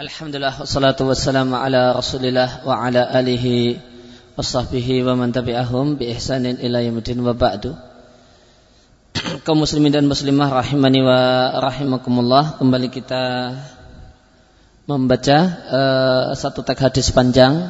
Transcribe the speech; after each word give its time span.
Alhamdulillah 0.00 0.64
wassalatu 0.64 1.12
wassalamu 1.12 1.60
ala 1.60 1.92
Rasulillah 1.92 2.64
wa 2.64 2.72
ala 2.72 3.04
alihi 3.12 3.76
wa 4.32 4.40
sahbihi 4.40 5.04
wa 5.04 5.12
man 5.12 5.28
tabi'ahum 5.28 6.00
bi 6.00 6.08
ihsanin 6.08 6.56
ila 6.56 6.80
yaumil 6.80 7.20
wa 7.20 7.36
ba'du. 7.36 7.76
Kaum 9.44 9.60
muslimin 9.60 9.92
dan 9.92 10.08
muslimah 10.08 10.56
rahimani 10.56 11.04
wa 11.04 11.52
rahimakumullah, 11.52 12.56
kembali 12.56 12.88
kita 12.88 13.24
membaca 14.88 15.38
uh, 15.68 16.24
satu 16.32 16.64
teks 16.64 16.80
hadis 16.80 17.12
panjang 17.12 17.60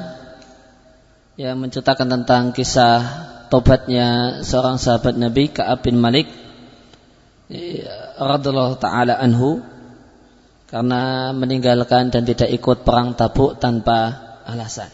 yang 1.35 1.59
menceritakan 1.59 2.15
tentang 2.15 2.55
kisah 2.55 3.27
tobatnya 3.51 4.39
seorang 4.47 4.79
sahabat 4.79 5.19
Nabi 5.19 5.51
Ka'ab 5.51 5.83
bin 5.83 5.99
Malik 5.99 6.31
eh, 7.51 7.91
radhiyallahu 8.23 8.79
taala 8.79 9.19
anhu 9.19 9.80
karena 10.71 11.35
meninggalkan 11.35 12.15
dan 12.15 12.23
tidak 12.23 12.47
ikut 12.55 12.87
perang 12.87 13.19
tabuk 13.19 13.59
tanpa 13.59 14.15
alasan. 14.47 14.87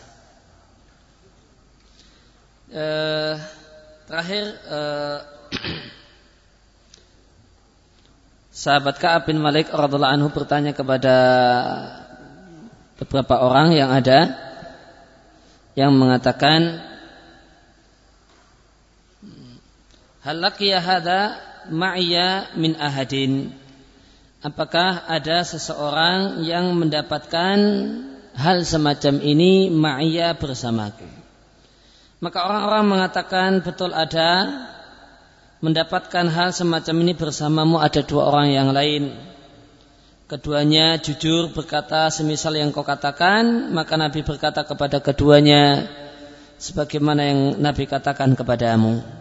Eh, 2.73 3.35
terakhir 4.09 4.45
eh, 4.57 5.19
sahabat 8.49 8.97
Ka'ab 8.97 9.29
bin 9.29 9.37
Malik 9.37 9.69
radhiallahu 9.69 10.15
anhu 10.17 10.29
bertanya 10.33 10.73
kepada 10.73 11.15
beberapa 12.97 13.45
orang 13.45 13.77
yang 13.77 13.93
ada 13.93 14.33
yang 15.77 15.93
mengatakan 15.93 16.81
Hal 20.27 20.43
laqiya 20.43 20.83
hadha 20.83 21.39
ma'iya 21.71 22.51
min 22.59 22.75
ahadin 22.75 23.55
apakah 24.47 25.03
ada 25.11 25.43
seseorang 25.43 26.47
yang 26.47 26.71
mendapatkan 26.79 27.59
hal 28.39 28.63
semacam 28.63 29.19
ini 29.19 29.75
ma'iyah 29.75 30.39
bersamaku. 30.39 31.09
Maka 32.23 32.47
orang-orang 32.47 32.85
mengatakan 32.87 33.51
betul 33.67 33.91
ada 33.91 34.47
mendapatkan 35.59 36.31
hal 36.31 36.55
semacam 36.55 36.97
ini 37.03 37.13
bersamamu 37.19 37.83
ada 37.83 38.07
dua 38.07 38.31
orang 38.31 38.55
yang 38.55 38.71
lain. 38.71 39.19
Keduanya 40.27 40.99
jujur 40.99 41.55
berkata 41.55 42.11
semisal 42.11 42.59
yang 42.59 42.75
kau 42.75 42.83
katakan, 42.83 43.71
maka 43.71 43.95
Nabi 43.95 44.27
berkata 44.27 44.67
kepada 44.67 44.99
keduanya 44.99 45.87
sebagaimana 46.59 47.23
yang 47.23 47.41
Nabi 47.63 47.87
katakan 47.87 48.35
kepadamu. 48.35 49.16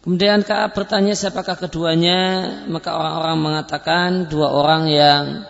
Kemudian 0.00 0.40
Ka'ab 0.48 0.72
bertanya 0.72 1.12
siapakah 1.12 1.60
keduanya, 1.60 2.48
maka 2.72 2.96
orang-orang 2.96 3.36
mengatakan 3.36 4.08
dua 4.32 4.48
orang 4.48 4.88
yang 4.88 5.44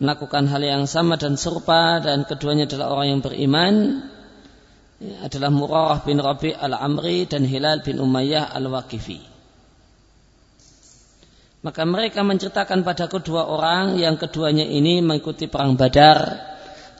melakukan 0.00 0.48
hal 0.48 0.64
yang 0.64 0.88
sama 0.88 1.20
dan 1.20 1.36
serupa 1.36 2.00
dan 2.00 2.24
keduanya 2.24 2.64
adalah 2.64 2.88
orang 2.88 3.06
yang 3.12 3.20
beriman 3.20 3.74
adalah 5.20 5.52
Murarah 5.52 6.00
bin 6.00 6.24
Rabi 6.24 6.56
al-Amri 6.56 7.28
dan 7.28 7.44
Hilal 7.44 7.84
bin 7.84 8.00
Umayyah 8.00 8.48
al-Waqifi. 8.56 9.28
Maka 11.60 11.84
mereka 11.84 12.24
menceritakan 12.24 12.80
padaku 12.80 13.20
dua 13.20 13.44
orang 13.44 14.00
yang 14.00 14.16
keduanya 14.16 14.64
ini 14.64 15.04
mengikuti 15.04 15.52
perang 15.52 15.76
Badar 15.76 16.48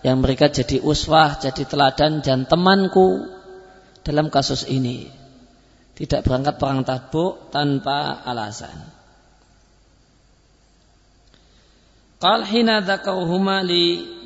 yang 0.05 0.20
mereka 0.20 0.53
jadi 0.53 0.84
uswah, 0.84 1.41
jadi 1.41 1.64
teladan 1.64 2.20
dan 2.20 2.44
temanku 2.44 3.33
dalam 4.05 4.28
kasus 4.28 4.69
ini 4.69 5.20
tidak 6.01 6.25
berangkat 6.25 6.56
perang 6.56 6.81
tabuk 6.81 7.53
tanpa 7.53 8.25
alasan. 8.25 8.73
Qal 12.17 12.48
hina 12.48 12.81
dzakaruhuma 12.81 13.61
li 13.61 14.17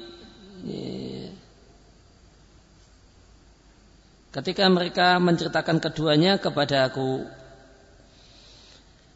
Ketika 4.35 4.67
mereka 4.67 5.23
menceritakan 5.23 5.79
keduanya 5.79 6.43
kepada 6.43 6.91
aku 6.91 7.23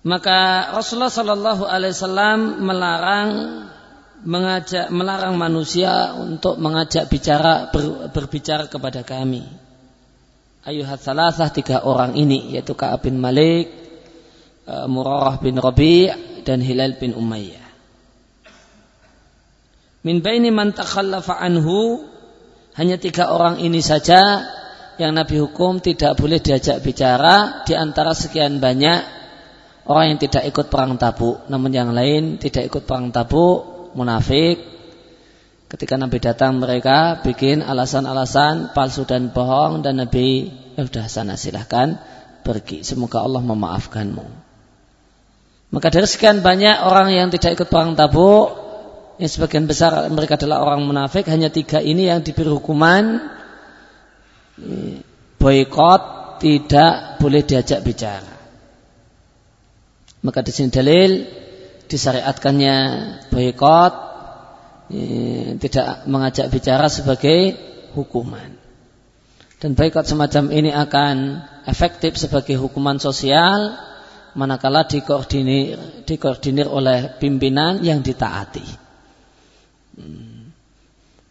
maka 0.07 0.71
Rasulullah 0.79 1.11
Shallallahu 1.11 1.67
Alaihi 1.67 1.91
Wasallam 1.91 2.39
melarang 2.63 3.31
mengajak 4.23 4.95
melarang 4.95 5.35
manusia 5.35 6.15
untuk 6.15 6.55
mengajak 6.63 7.11
bicara 7.11 7.71
ber, 7.75 8.15
berbicara 8.15 8.71
kepada 8.71 9.03
kami 9.03 9.43
ayuhat 10.69 11.01
salasah 11.01 11.49
tiga 11.49 11.81
orang 11.89 12.13
ini 12.13 12.53
yaitu 12.53 12.77
Ka'ab 12.77 13.09
bin 13.09 13.17
Malik, 13.17 13.73
uh, 14.69 14.85
Murarah 14.85 15.41
bin 15.41 15.57
Rabi' 15.57 16.13
dan 16.45 16.61
Hilal 16.61 17.01
bin 17.01 17.17
Umayyah. 17.17 17.65
Min 20.05 20.21
baini 20.21 20.53
man 20.53 20.77
takhallafa 20.77 21.41
anhu 21.41 22.05
hanya 22.77 23.01
tiga 23.01 23.33
orang 23.33 23.65
ini 23.65 23.81
saja 23.81 24.45
yang 25.01 25.17
Nabi 25.17 25.41
hukum 25.41 25.81
tidak 25.81 26.21
boleh 26.21 26.39
diajak 26.39 26.85
bicara 26.85 27.65
di 27.65 27.73
antara 27.73 28.13
sekian 28.13 28.61
banyak 28.61 29.01
orang 29.89 30.15
yang 30.15 30.19
tidak 30.21 30.47
ikut 30.47 30.71
perang 30.71 31.01
tabuk 31.01 31.49
namun 31.51 31.71
yang 31.75 31.91
lain 31.91 32.39
tidak 32.39 32.71
ikut 32.71 32.87
perang 32.87 33.11
tabuk 33.11 33.91
munafik 33.99 34.78
Ketika 35.69 36.01
Nabi 36.01 36.17
datang 36.17 36.57
mereka 36.57 37.21
bikin 37.21 37.61
alasan-alasan 37.61 38.73
palsu 38.73 39.05
dan 39.05 39.29
bohong 39.29 39.85
dan 39.85 40.01
Nabi 40.01 40.49
ya 40.73 40.89
sudah 40.89 41.05
sana 41.13 41.37
silahkan 41.37 42.01
pergi. 42.41 42.81
Semoga 42.81 43.21
Allah 43.21 43.45
memaafkanmu. 43.45 44.27
Maka 45.69 45.93
dari 45.93 46.09
sekian 46.09 46.41
banyak 46.41 46.89
orang 46.89 47.13
yang 47.13 47.29
tidak 47.29 47.61
ikut 47.61 47.69
perang 47.69 47.93
tabuk, 47.93 48.57
yang 49.21 49.29
sebagian 49.29 49.69
besar 49.69 50.09
mereka 50.09 50.41
adalah 50.41 50.65
orang 50.65 50.89
munafik, 50.89 51.29
hanya 51.29 51.53
tiga 51.53 51.85
ini 51.85 52.09
yang 52.09 52.25
diberi 52.25 52.49
hukuman 52.49 53.21
boykot 55.37 56.03
tidak 56.41 57.21
boleh 57.21 57.45
diajak 57.45 57.85
bicara. 57.85 58.33
Maka 60.25 60.41
di 60.41 60.51
sini 60.51 60.73
dalil 60.73 61.29
disyariatkannya 61.93 62.77
boykot 63.29 64.09
tidak 65.61 66.09
mengajak 66.09 66.49
bicara 66.49 66.89
sebagai 66.89 67.57
hukuman. 67.93 68.57
Dan 69.59 69.75
boykot 69.75 70.07
semacam 70.07 70.55
ini 70.55 70.71
akan 70.71 71.43
efektif 71.67 72.15
sebagai 72.15 72.55
hukuman 72.57 73.03
sosial 73.03 73.75
manakala 74.39 74.87
dikoordinir, 74.87 76.07
dikoordinir 76.07 76.71
oleh 76.71 77.19
pimpinan 77.19 77.83
yang 77.83 78.01
ditaati. 78.01 78.67
Hmm. 79.99 80.55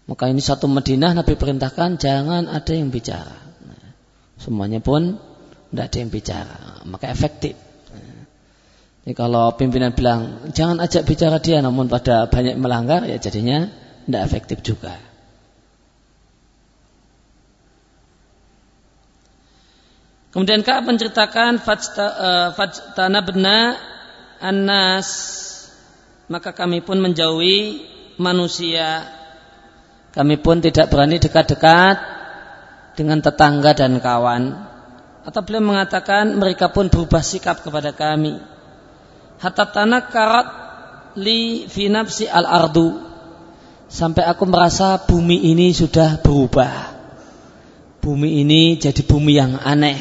Maka 0.07 0.31
ini 0.31 0.39
satu 0.39 0.71
Madinah 0.71 1.15
Nabi 1.15 1.35
perintahkan 1.35 1.99
jangan 1.99 2.47
ada 2.47 2.73
yang 2.75 2.91
bicara. 2.91 3.35
Nah, 3.63 3.91
semuanya 4.39 4.79
pun 4.79 5.19
tidak 5.71 5.85
ada 5.91 5.97
yang 5.99 6.11
bicara. 6.11 6.59
Maka 6.87 7.11
efektif. 7.11 7.66
Jadi 9.07 9.15
kalau 9.15 9.55
pimpinan 9.55 9.95
bilang 9.95 10.51
jangan 10.51 10.83
ajak 10.83 11.07
bicara 11.07 11.39
dia 11.39 11.63
namun 11.63 11.87
pada 11.87 12.27
banyak 12.27 12.59
melanggar 12.59 13.07
ya 13.07 13.15
jadinya 13.15 13.71
tidak 14.03 14.21
efektif 14.27 14.59
juga. 14.59 14.99
Kemudian 20.35 20.59
Ka'ab 20.59 20.91
menceritakan 20.91 21.63
fajtana 21.63 23.19
eh, 23.23 23.23
bena 23.23 23.59
annas 24.43 25.07
maka 26.27 26.51
kami 26.51 26.83
pun 26.83 26.99
menjauhi 26.99 27.87
manusia. 28.19 29.07
Kami 30.11 30.35
pun 30.35 30.59
tidak 30.59 30.91
berani 30.91 31.15
dekat-dekat 31.15 31.95
dengan 32.99 33.23
tetangga 33.23 33.71
dan 33.71 34.03
kawan. 34.03 34.67
Atau 35.23 35.47
beliau 35.47 35.63
mengatakan 35.63 36.35
mereka 36.35 36.75
pun 36.75 36.91
berubah 36.91 37.23
sikap 37.23 37.63
kepada 37.63 37.95
kami 37.95 38.56
hatta 39.37 39.65
tanakkarat 39.69 40.47
li 41.17 41.65
fi 41.65 41.89
nafsi 41.89 42.29
al 42.29 42.45
ardu 42.45 42.97
sampai 43.89 44.25
aku 44.27 44.43
merasa 44.45 45.01
bumi 45.01 45.49
ini 45.53 45.73
sudah 45.73 46.21
berubah. 46.21 46.97
Bumi 48.01 48.39
ini 48.39 48.79
jadi 48.79 49.03
bumi 49.03 49.35
yang 49.35 49.59
aneh. 49.59 49.99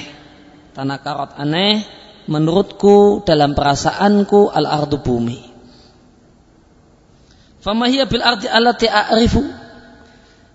Tanah 0.76 1.00
karat 1.00 1.34
aneh 1.40 1.82
menurutku 2.28 3.24
dalam 3.24 3.56
perasaanku 3.56 4.52
al 4.52 4.66
ardu 4.68 5.00
bumi 5.00 5.56
famahiyya 7.66 8.06
bil 8.06 8.22
ardi 8.22 8.46
allati 8.46 8.86
a'rifu? 8.86 9.42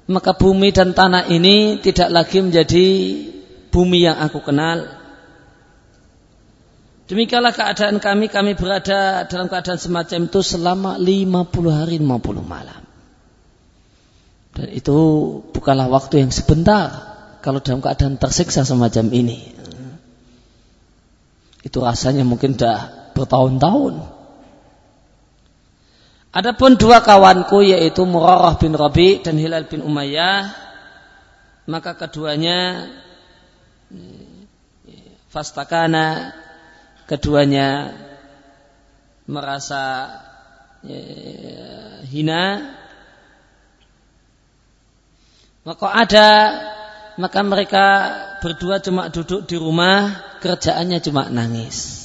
Maka 0.08 0.32
bumi 0.36 0.72
dan 0.72 0.96
tanah 0.96 1.28
ini 1.28 1.84
tidak 1.84 2.08
lagi 2.08 2.40
menjadi 2.40 2.88
bumi 3.72 4.08
yang 4.08 4.20
aku 4.24 4.40
kenal 4.40 5.01
Demikianlah 7.12 7.52
keadaan 7.52 8.00
kami, 8.00 8.32
kami 8.32 8.56
berada 8.56 9.28
dalam 9.28 9.52
keadaan 9.52 9.76
semacam 9.76 10.32
itu 10.32 10.40
selama 10.40 10.96
50 10.96 11.68
hari 11.68 12.00
50 12.00 12.40
malam. 12.40 12.88
Dan 14.56 14.68
itu 14.72 14.96
bukanlah 15.52 15.92
waktu 15.92 16.24
yang 16.24 16.32
sebentar 16.32 16.88
kalau 17.44 17.60
dalam 17.60 17.84
keadaan 17.84 18.16
tersiksa 18.16 18.64
semacam 18.64 19.12
ini. 19.12 19.52
Itu 21.68 21.84
rasanya 21.84 22.24
mungkin 22.24 22.56
sudah 22.56 23.12
bertahun-tahun. 23.12 24.08
Adapun 26.32 26.80
dua 26.80 27.04
kawanku 27.04 27.60
yaitu 27.60 28.08
Murarah 28.08 28.56
bin 28.56 28.72
Rabi 28.72 29.20
dan 29.20 29.36
Hilal 29.36 29.68
bin 29.68 29.84
Umayyah 29.84 30.48
maka 31.68 31.92
keduanya 32.00 32.88
fastakana 35.28 36.32
keduanya 37.12 37.92
merasa 39.28 40.08
ya, 40.88 41.04
hina 42.08 42.72
maka 45.68 45.88
ada 45.92 46.30
maka 47.20 47.40
mereka 47.44 47.86
berdua 48.40 48.80
cuma 48.80 49.12
duduk 49.12 49.44
di 49.44 49.60
rumah 49.60 50.16
kerjaannya 50.40 51.04
cuma 51.04 51.28
nangis 51.28 52.02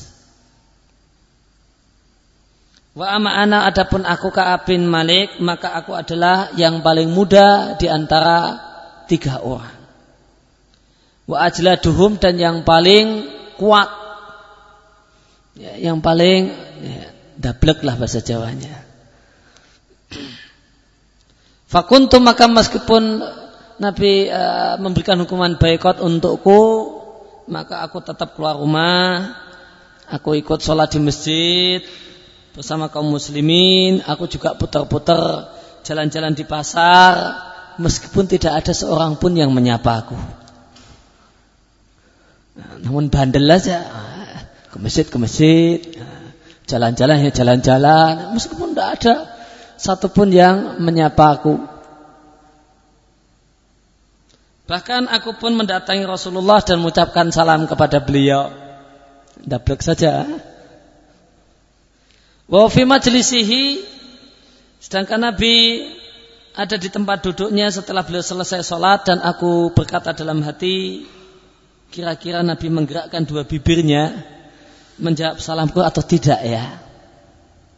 Wa 2.96 3.12
ama 3.12 3.28
ana 3.28 3.68
adapun 3.68 4.08
aku 4.08 4.32
Ka'ab 4.32 4.64
bin 4.64 4.88
Malik 4.88 5.36
maka 5.44 5.76
aku 5.76 5.92
adalah 5.92 6.56
yang 6.56 6.80
paling 6.80 7.12
muda 7.12 7.76
di 7.76 7.92
antara 7.92 8.56
tiga 9.04 9.44
orang. 9.44 9.76
Wa 11.28 11.44
ajladuhum 11.44 12.16
dan 12.16 12.40
yang 12.40 12.64
paling 12.64 13.28
kuat. 13.60 14.05
Ya, 15.56 15.72
yang 15.88 16.04
paling 16.04 16.52
ya, 16.84 17.16
dablek 17.40 17.80
lah 17.80 17.96
bahasa 17.96 18.20
Jawanya. 18.20 18.84
Fakuntum 21.66 22.22
maka 22.22 22.44
meskipun 22.46 23.24
Nabi 23.80 24.28
uh, 24.28 24.76
memberikan 24.80 25.16
hukuman 25.20 25.56
baikot 25.56 26.00
untukku, 26.00 26.60
maka 27.48 27.84
aku 27.84 28.04
tetap 28.04 28.36
keluar 28.36 28.60
rumah, 28.60 29.32
aku 30.08 30.36
ikut 30.36 30.60
sholat 30.60 30.92
di 30.92 31.00
masjid, 31.00 31.80
bersama 32.56 32.88
kaum 32.88 33.08
muslimin, 33.12 34.00
aku 34.04 34.28
juga 34.28 34.56
putar-putar 34.56 35.52
jalan-jalan 35.84 36.32
di 36.32 36.44
pasar, 36.48 37.36
meskipun 37.76 38.24
tidak 38.28 38.64
ada 38.64 38.72
seorang 38.72 39.20
pun 39.20 39.36
yang 39.36 39.52
menyapa 39.52 40.04
aku. 40.04 40.16
Namun 42.80 43.12
bandel 43.12 43.44
aja, 43.52 43.84
ke 44.76 44.78
masjid 44.84 45.06
ke 45.08 45.16
masjid, 45.16 45.80
jalan-jalan 46.68 47.24
ya 47.24 47.32
jalan-jalan, 47.32 48.36
meskipun 48.36 48.76
tidak 48.76 48.88
ada 49.00 49.14
satupun 49.80 50.28
yang 50.28 50.76
menyapa 50.84 51.40
aku. 51.40 51.56
Bahkan 54.68 55.08
aku 55.08 55.40
pun 55.40 55.56
mendatangi 55.56 56.04
Rasulullah 56.04 56.60
dan 56.60 56.84
mengucapkan 56.84 57.32
salam 57.32 57.64
kepada 57.64 58.04
beliau. 58.04 58.52
Dablek 59.40 59.80
saja. 59.80 60.26
Wa 62.50 62.68
fi 62.68 62.82
majlisihi 62.84 63.80
sedangkan 64.82 65.32
Nabi 65.32 65.86
ada 66.52 66.76
di 66.76 66.88
tempat 66.92 67.24
duduknya 67.24 67.70
setelah 67.72 68.02
beliau 68.04 68.22
selesai 68.22 68.66
sholat 68.66 69.06
dan 69.06 69.18
aku 69.22 69.70
berkata 69.70 70.12
dalam 70.14 70.42
hati 70.42 71.06
kira-kira 71.90 72.42
Nabi 72.42 72.70
menggerakkan 72.70 73.22
dua 73.26 73.46
bibirnya 73.46 74.35
menjawab 74.96 75.38
salamku 75.40 75.80
atau 75.84 76.02
tidak 76.04 76.40
ya. 76.40 76.64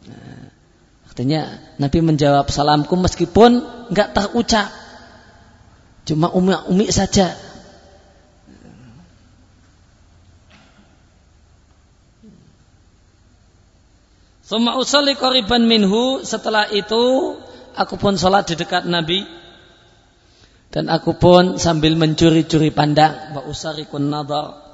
Nah, 0.07 0.43
artinya 1.07 1.41
Nabi 1.75 1.99
menjawab 1.99 2.47
salamku 2.47 2.95
meskipun 2.95 3.59
nggak 3.91 4.09
terucap, 4.15 4.71
cuma 6.07 6.31
umi-umi 6.31 6.87
saja. 6.91 7.35
Suma 14.49 14.81
usalli 14.81 15.13
qariban 15.13 15.69
minhu. 15.69 16.25
Setelah 16.25 16.73
itu 16.73 17.37
aku 17.77 18.01
pun 18.01 18.17
sholat 18.17 18.49
di 18.49 18.57
dekat 18.57 18.89
Nabi. 18.89 19.21
Dan 20.73 20.89
aku 20.89 21.13
pun 21.21 21.61
sambil 21.61 21.93
mencuri-curi 21.93 22.73
pandang. 22.73 23.37
Wa 23.37 23.45
usarikun 23.45 24.09
nadar 24.09 24.68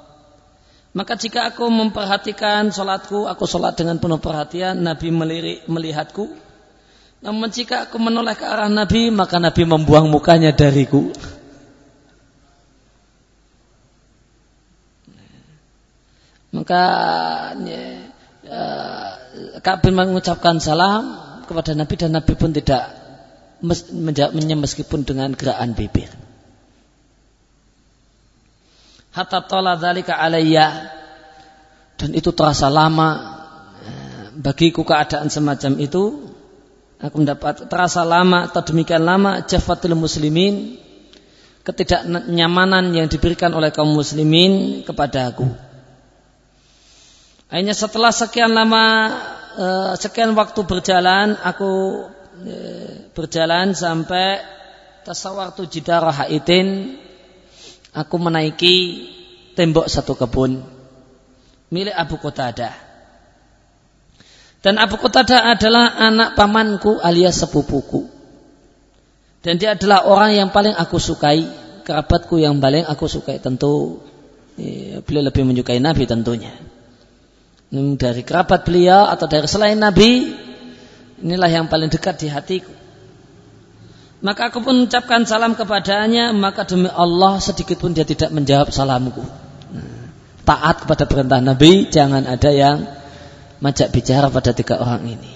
maka 0.96 1.12
jika 1.20 1.52
aku 1.52 1.68
memperhatikan 1.68 2.72
sholatku 2.72 3.28
aku 3.28 3.44
sholat 3.44 3.76
dengan 3.76 4.00
penuh 4.00 4.16
perhatian 4.16 4.80
Nabi 4.80 5.12
melirik 5.12 5.68
melihatku 5.68 6.32
namun 7.20 7.52
jika 7.52 7.84
aku 7.84 8.00
menoleh 8.00 8.32
ke 8.32 8.48
arah 8.48 8.72
Nabi 8.72 9.12
maka 9.12 9.36
Nabi 9.36 9.68
membuang 9.68 10.08
mukanya 10.08 10.56
dariku 10.56 11.12
maka 16.56 16.82
ya, 17.60 17.84
mengucapkan 19.92 20.56
salam 20.64 21.20
kepada 21.44 21.76
Nabi 21.76 21.94
dan 22.00 22.16
Nabi 22.16 22.32
pun 22.32 22.56
tidak 22.56 22.88
menjawabnya 23.92 24.56
meskipun 24.56 25.04
dengan 25.04 25.32
gerakan 25.32 25.72
bibir. 25.72 26.25
Hatta 29.16 29.40
tola 29.48 29.80
dzalika 29.80 30.20
alayya 30.20 30.92
dan 31.96 32.12
itu 32.12 32.36
terasa 32.36 32.68
lama 32.68 33.40
eh, 33.80 34.28
bagiku 34.36 34.84
keadaan 34.84 35.32
semacam 35.32 35.72
itu 35.80 36.28
aku 37.00 37.16
mendapat 37.24 37.64
terasa 37.64 38.04
lama 38.04 38.44
atau 38.44 38.60
demikian 38.60 39.00
lama 39.00 39.40
jafatul 39.48 39.96
muslimin 39.96 40.76
ketidaknyamanan 41.64 42.92
yang 42.92 43.08
diberikan 43.08 43.56
oleh 43.56 43.72
kaum 43.72 43.88
muslimin 43.88 44.84
kepada 44.84 45.32
aku. 45.32 45.48
Akhirnya 47.48 47.72
setelah 47.72 48.12
sekian 48.12 48.52
lama 48.52 48.84
eh, 49.56 49.92
sekian 49.96 50.36
waktu 50.36 50.60
berjalan 50.60 51.40
aku 51.40 52.04
eh, 52.44 53.08
berjalan 53.16 53.72
sampai 53.72 54.44
tasawartu 55.08 55.64
jidarah 55.64 56.12
haitin 56.12 57.00
aku 57.96 58.14
menaiki 58.20 59.08
tembok 59.56 59.88
satu 59.88 60.12
kebun 60.12 60.60
milik 61.72 61.96
Abu 61.96 62.20
Qatadah. 62.20 62.84
Dan 64.60 64.76
Abu 64.76 65.00
Qatadah 65.00 65.56
adalah 65.56 65.96
anak 65.96 66.36
pamanku 66.36 67.00
alias 67.00 67.40
sepupuku. 67.40 68.04
Dan 69.40 69.56
dia 69.56 69.78
adalah 69.78 70.04
orang 70.10 70.36
yang 70.36 70.48
paling 70.50 70.74
aku 70.74 70.98
sukai, 71.00 71.46
kerabatku 71.86 72.36
yang 72.36 72.58
paling 72.58 72.84
aku 72.84 73.06
sukai 73.06 73.38
tentu 73.38 74.02
eh, 74.58 74.98
beliau 75.06 75.30
lebih 75.30 75.46
menyukai 75.46 75.78
Nabi 75.78 76.04
tentunya 76.04 76.50
dari 77.74 78.22
kerabat 78.22 78.62
beliau 78.62 79.10
atau 79.10 79.26
dari 79.26 79.46
selain 79.50 79.76
Nabi 79.76 80.30
inilah 81.22 81.50
yang 81.50 81.66
paling 81.66 81.90
dekat 81.90 82.22
di 82.22 82.28
hatiku 82.30 82.70
maka 84.24 84.48
aku 84.48 84.64
pun 84.64 84.88
ucapkan 84.88 85.28
salam 85.28 85.52
kepadanya 85.52 86.32
maka 86.32 86.64
demi 86.64 86.88
Allah 86.88 87.40
sedikit 87.40 87.76
pun 87.80 87.92
dia 87.92 88.08
tidak 88.08 88.32
menjawab 88.32 88.72
salamku 88.72 89.24
taat 90.46 90.86
kepada 90.86 91.04
perintah 91.04 91.40
Nabi 91.42 91.90
jangan 91.92 92.24
ada 92.24 92.50
yang 92.52 92.86
majak 93.60 93.92
bicara 93.92 94.32
pada 94.32 94.56
tiga 94.56 94.80
orang 94.80 95.04
ini 95.04 95.32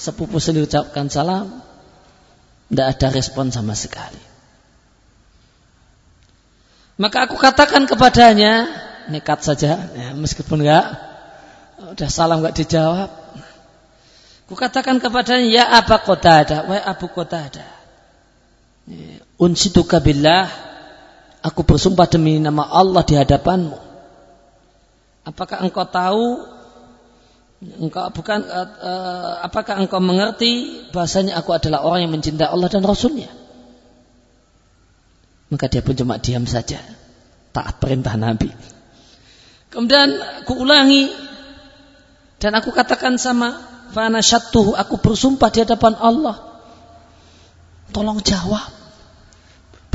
sepupu 0.00 0.40
sendiri 0.40 0.64
ucapkan 0.64 1.12
salam 1.12 1.60
tidak 2.72 2.86
ada 2.96 3.06
respon 3.12 3.52
sama 3.52 3.76
sekali 3.76 4.22
maka 7.00 7.28
aku 7.28 7.36
katakan 7.36 7.84
kepadanya 7.84 8.68
nekat 9.08 9.40
saja 9.44 9.88
ya, 9.92 10.08
meskipun 10.16 10.64
enggak 10.64 11.10
Udah 11.80 12.10
salam 12.12 12.44
nggak 12.44 12.56
dijawab. 12.60 13.08
Kukatakan 14.52 14.98
kepadanya, 14.98 15.46
ya 15.46 15.64
apa 15.78 16.02
kota 16.02 16.42
ada, 16.42 16.58
wahai 16.66 16.82
Abu 16.82 17.06
kota 17.08 17.38
ada. 17.38 17.66
Unsituka 19.40 19.98
billah, 20.04 20.50
aku 21.40 21.64
bersumpah 21.64 22.06
demi 22.10 22.36
nama 22.36 22.68
Allah 22.68 23.02
di 23.06 23.14
hadapanmu. 23.16 23.78
Apakah 25.24 25.64
engkau 25.64 25.86
tahu 25.88 26.26
engkau 27.60 28.08
bukan 28.16 28.40
uh, 28.48 29.44
apakah 29.44 29.76
engkau 29.84 30.00
mengerti 30.00 30.80
bahasanya 30.96 31.36
aku 31.36 31.52
adalah 31.52 31.84
orang 31.84 32.08
yang 32.08 32.12
mencintai 32.16 32.48
Allah 32.48 32.72
dan 32.72 32.80
Rasulnya 32.80 33.28
maka 35.52 35.68
dia 35.68 35.84
pun 35.84 35.92
cuma 35.92 36.16
diam 36.16 36.48
saja 36.48 36.80
taat 37.52 37.76
perintah 37.76 38.16
Nabi 38.16 38.48
kemudian 39.68 40.08
kuulangi 40.48 41.12
dan 42.40 42.56
aku 42.56 42.72
katakan 42.72 43.20
sama 43.20 43.60
Fana 43.90 44.22
syatuhu, 44.22 44.78
aku 44.78 45.02
bersumpah 45.02 45.50
di 45.50 45.66
hadapan 45.66 45.98
Allah. 45.98 46.38
Tolong 47.90 48.22
jawab. 48.22 48.79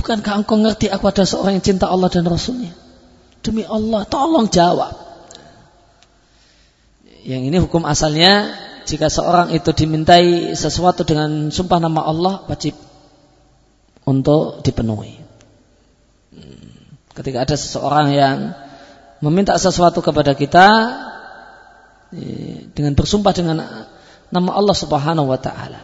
Bukankah 0.05 0.45
engkau 0.45 0.62
ngerti 0.62 0.85
aku 0.93 1.09
ada 1.09 1.25
seorang 1.25 1.57
yang 1.57 1.65
cinta 1.65 1.89
Allah 1.89 2.13
dan 2.13 2.29
Rasulnya? 2.29 2.69
Demi 3.41 3.65
Allah, 3.65 4.05
tolong 4.05 4.45
jawab. 4.45 4.93
Yang 7.25 7.41
ini 7.50 7.57
hukum 7.57 7.89
asalnya, 7.89 8.53
jika 8.85 9.09
seorang 9.09 9.50
itu 9.50 9.74
dimintai 9.74 10.53
sesuatu 10.53 11.01
dengan 11.09 11.50
sumpah 11.50 11.81
nama 11.81 12.05
Allah, 12.05 12.45
wajib 12.45 12.77
untuk 14.05 14.62
dipenuhi. 14.62 15.17
Ketika 17.17 17.50
ada 17.50 17.57
seseorang 17.57 18.13
yang 18.13 18.53
meminta 19.25 19.57
sesuatu 19.57 20.05
kepada 20.05 20.38
kita, 20.38 20.67
dengan 22.77 22.93
bersumpah 22.93 23.33
dengan 23.33 23.89
nama 24.29 24.51
Allah 24.53 24.77
Subhanahu 24.77 25.33
wa 25.33 25.39
taala. 25.41 25.81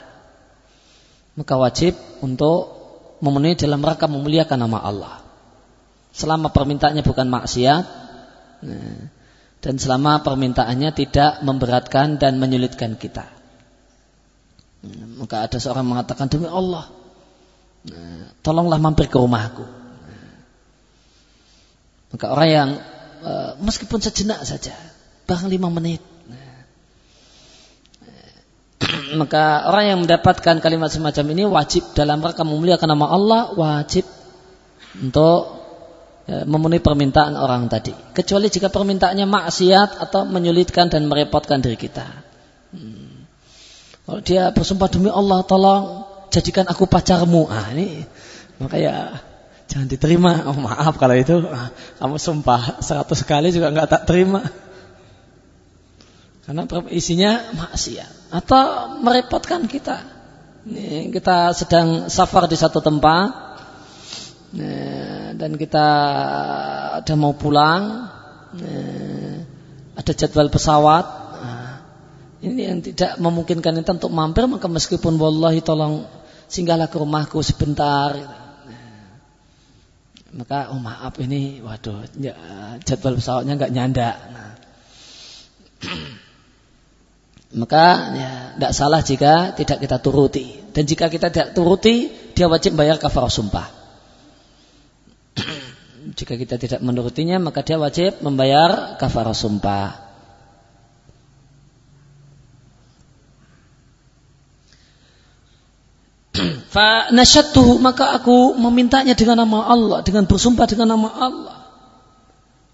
Maka 1.34 1.58
wajib 1.58 1.98
untuk 2.22 2.81
memenuhi 3.22 3.56
dalam 3.56 3.80
rangka 3.80 4.10
memuliakan 4.10 4.60
nama 4.68 4.82
Allah. 4.82 5.16
Selama 6.12 6.52
permintaannya 6.52 7.06
bukan 7.08 7.32
maksiat 7.32 7.84
nah, 8.68 9.02
dan 9.62 9.76
selama 9.78 10.26
permintaannya 10.26 10.92
tidak 10.92 11.40
memberatkan 11.46 12.20
dan 12.20 12.42
menyulitkan 12.42 13.00
kita. 13.00 13.30
Nah, 14.82 15.24
maka 15.24 15.46
ada 15.46 15.58
seorang 15.62 15.86
mengatakan 15.86 16.28
demi 16.28 16.50
Allah, 16.50 16.90
nah, 17.88 18.26
tolonglah 18.42 18.82
mampir 18.82 19.08
ke 19.08 19.16
rumahku. 19.16 19.64
Maka 22.12 22.26
orang 22.28 22.50
yang 22.52 22.70
eh, 23.24 23.52
meskipun 23.64 24.04
sejenak 24.04 24.44
saja, 24.44 24.76
bahkan 25.24 25.48
lima 25.48 25.72
menit, 25.72 26.04
maka 29.16 29.68
orang 29.68 29.86
yang 29.88 30.00
mendapatkan 30.04 30.64
kalimat 30.64 30.92
semacam 30.92 31.26
ini 31.36 31.44
wajib 31.48 31.84
dalam 31.98 32.24
rangka 32.24 32.44
memuliakan 32.48 32.90
nama 32.96 33.06
Allah 33.12 33.42
wajib 33.56 34.08
untuk 35.00 35.60
ya, 36.28 36.48
memenuhi 36.48 36.80
permintaan 36.80 37.36
orang 37.36 37.68
tadi. 37.68 37.92
Kecuali 38.16 38.48
jika 38.48 38.72
permintaannya 38.72 39.28
maksiat 39.28 40.00
atau 40.00 40.24
menyulitkan 40.28 40.88
dan 40.88 41.08
merepotkan 41.08 41.60
diri 41.60 41.76
kita. 41.76 42.08
Hmm. 42.72 43.28
kalau 44.08 44.24
dia 44.24 44.48
bersumpah 44.56 44.88
demi 44.88 45.12
Allah 45.12 45.44
tolong 45.44 46.08
jadikan 46.32 46.64
aku 46.72 46.88
pacarmu. 46.88 47.52
Ah 47.52 47.68
ini 47.76 48.08
maka 48.64 48.80
ya 48.80 49.20
jangan 49.68 49.92
diterima. 49.92 50.48
Oh 50.48 50.56
maaf 50.56 50.96
kalau 50.96 51.16
itu. 51.20 51.44
Ah, 51.52 51.76
kamu 52.00 52.16
sumpah 52.16 52.80
seratus 52.80 53.28
kali 53.28 53.52
juga 53.52 53.76
nggak 53.76 53.90
tak 53.92 54.04
terima. 54.08 54.48
Karena 56.48 56.64
isinya 56.92 57.52
maksiat 57.56 58.21
atau 58.32 58.96
merepotkan 59.04 59.68
kita. 59.68 60.08
Kita 61.12 61.52
sedang 61.52 62.08
safar 62.08 62.48
di 62.48 62.56
satu 62.56 62.80
tempat 62.80 63.30
dan 65.36 65.52
kita 65.60 65.88
ada 67.04 67.14
mau 67.20 67.36
pulang, 67.36 68.08
ada 69.98 70.12
jadwal 70.16 70.48
pesawat. 70.48 71.06
Nah, 71.42 71.76
ini 72.40 72.62
yang 72.72 72.80
tidak 72.80 73.20
memungkinkan 73.20 73.84
kita 73.84 73.92
untuk 74.00 74.14
mampir 74.16 74.48
maka 74.48 74.72
meskipun 74.72 75.20
wallahi 75.20 75.60
tolong 75.60 76.08
singgahlah 76.48 76.88
ke 76.88 76.98
rumahku 77.02 77.44
sebentar. 77.44 78.16
Maka 80.32 80.72
oh 80.72 80.80
maaf 80.80 81.20
ini 81.20 81.60
waduh 81.60 82.08
ya, 82.16 82.38
jadwal 82.88 83.20
pesawatnya 83.20 83.60
nggak 83.60 83.74
nyanda. 83.76 84.10
Nah. 84.32 84.52
Maka 87.52 87.84
ya 88.16 88.32
tidak 88.56 88.72
salah 88.72 89.04
jika 89.04 89.52
tidak 89.60 89.84
kita 89.84 90.00
turuti. 90.00 90.56
Dan 90.72 90.88
jika 90.88 91.12
kita 91.12 91.28
tidak 91.28 91.52
turuti, 91.52 92.08
dia 92.32 92.48
wajib 92.48 92.80
bayar 92.80 92.96
kafar 92.96 93.28
sumpah. 93.28 93.68
jika 96.20 96.40
kita 96.40 96.56
tidak 96.56 96.80
menurutinya, 96.80 97.44
maka 97.44 97.60
dia 97.60 97.76
wajib 97.76 98.24
membayar 98.24 98.96
kafar 98.96 99.28
sumpah. 99.36 100.00
Fa 106.72 107.12
nasyattuhu 107.12 107.84
maka 107.84 108.16
aku 108.16 108.56
memintanya 108.56 109.12
dengan 109.12 109.44
nama 109.44 109.68
Allah, 109.68 110.00
dengan 110.08 110.24
bersumpah 110.24 110.72
dengan 110.72 110.96
nama 110.96 111.10
Allah. 111.12 111.58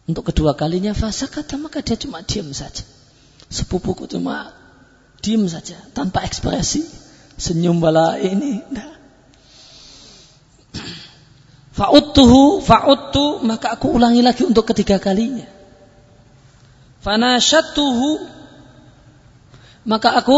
Untuk 0.05 0.29
kedua 0.29 0.53
kalinya 0.53 0.93
fasakata 0.93 1.57
maka 1.57 1.81
dia 1.81 1.97
cuma 1.97 2.21
diam 2.21 2.53
saja. 2.53 2.85
Sepupuku 3.49 4.05
cuma 4.05 4.53
Diam 5.21 5.49
saja, 5.49 5.77
tanpa 5.93 6.23
ekspresi. 6.23 6.85
Senyum 7.37 7.77
bala 7.77 8.17
ini. 8.17 8.61
Nah. 8.73 8.97
Fa'uttuhu, 11.77 12.65
fa'uttu, 12.65 13.45
maka 13.45 13.77
aku 13.77 13.93
ulangi 13.93 14.25
lagi 14.25 14.41
untuk 14.41 14.65
ketiga 14.65 14.97
kalinya. 14.97 15.45
Fanasyattuhu, 17.05 18.09
maka 19.85 20.17
aku 20.17 20.37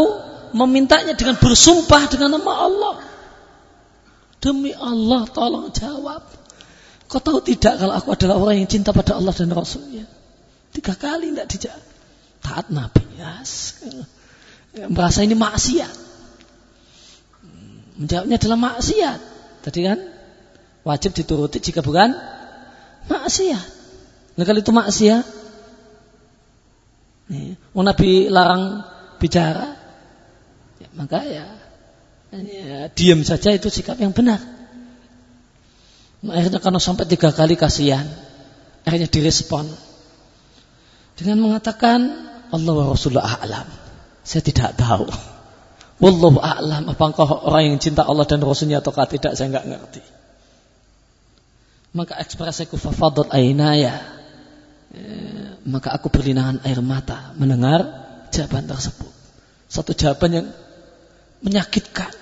memintanya 0.52 1.16
dengan 1.16 1.40
bersumpah 1.40 2.12
dengan 2.12 2.36
nama 2.36 2.54
Allah. 2.68 2.96
Demi 4.44 4.76
Allah, 4.76 5.24
tolong 5.32 5.72
jawab. 5.72 6.28
Kau 7.08 7.24
tahu 7.24 7.40
tidak 7.42 7.80
kalau 7.80 7.96
aku 7.96 8.14
adalah 8.14 8.36
orang 8.38 8.64
yang 8.64 8.70
cinta 8.70 8.92
pada 8.92 9.16
Allah 9.16 9.32
dan 9.32 9.50
Rasulnya? 9.56 10.06
Tiga 10.76 10.94
kali 10.94 11.32
tidak 11.32 11.48
dijawab. 11.50 11.84
Taat 12.44 12.68
Nabi. 12.70 13.04
Yes 13.18 13.80
merasa 14.76 15.26
ini 15.26 15.34
maksiat. 15.34 15.94
Menjawabnya 18.00 18.36
adalah 18.40 18.60
maksiat. 18.60 19.20
Tadi 19.66 19.80
kan 19.84 20.00
wajib 20.88 21.12
dituruti 21.12 21.60
jika 21.60 21.84
bukan 21.84 22.16
maksiat. 23.12 23.66
Nah 24.40 24.44
kalau 24.48 24.60
itu 24.64 24.72
maksiat, 24.72 25.26
nih, 27.28 27.60
mau 27.76 27.84
Nabi 27.84 28.32
larang 28.32 28.88
bicara, 29.20 29.76
ya, 30.80 30.88
maka 30.96 31.20
ya, 31.28 31.46
ya 32.32 32.88
diam 32.96 33.20
saja 33.28 33.52
itu 33.52 33.68
sikap 33.68 34.00
yang 34.00 34.16
benar. 34.16 34.40
Nah, 36.24 36.36
akhirnya 36.36 36.60
karena 36.64 36.80
sampai 36.80 37.04
tiga 37.08 37.36
kali 37.36 37.60
kasihan, 37.60 38.08
akhirnya 38.88 39.12
direspon 39.12 39.68
dengan 41.20 41.44
mengatakan 41.44 42.00
Allah 42.56 42.74
wa 42.76 42.96
Rasulullah 42.96 43.44
a'lam. 43.44 43.68
Saya 44.30 44.46
tidak 44.46 44.78
tahu. 44.78 45.10
Wallahu 45.98 46.38
a'lam 46.38 46.86
apakah 46.94 47.50
orang 47.50 47.74
yang 47.74 47.78
cinta 47.82 48.06
Allah 48.06 48.30
dan 48.30 48.46
Rasulnya 48.46 48.78
ataukah 48.78 49.10
tidak 49.10 49.34
saya 49.34 49.50
nggak 49.50 49.66
ngerti. 49.66 50.02
Maka 51.98 52.22
ekspresiku 52.22 52.78
fafadat 52.78 53.34
ainaya. 53.34 53.98
E, 54.94 55.02
maka 55.66 55.98
aku 55.98 56.14
berlinangan 56.14 56.62
air 56.62 56.78
mata 56.86 57.34
mendengar 57.42 57.82
jawaban 58.30 58.70
tersebut. 58.70 59.10
Satu 59.66 59.98
jawaban 59.98 60.30
yang 60.30 60.48
menyakitkan. 61.42 62.14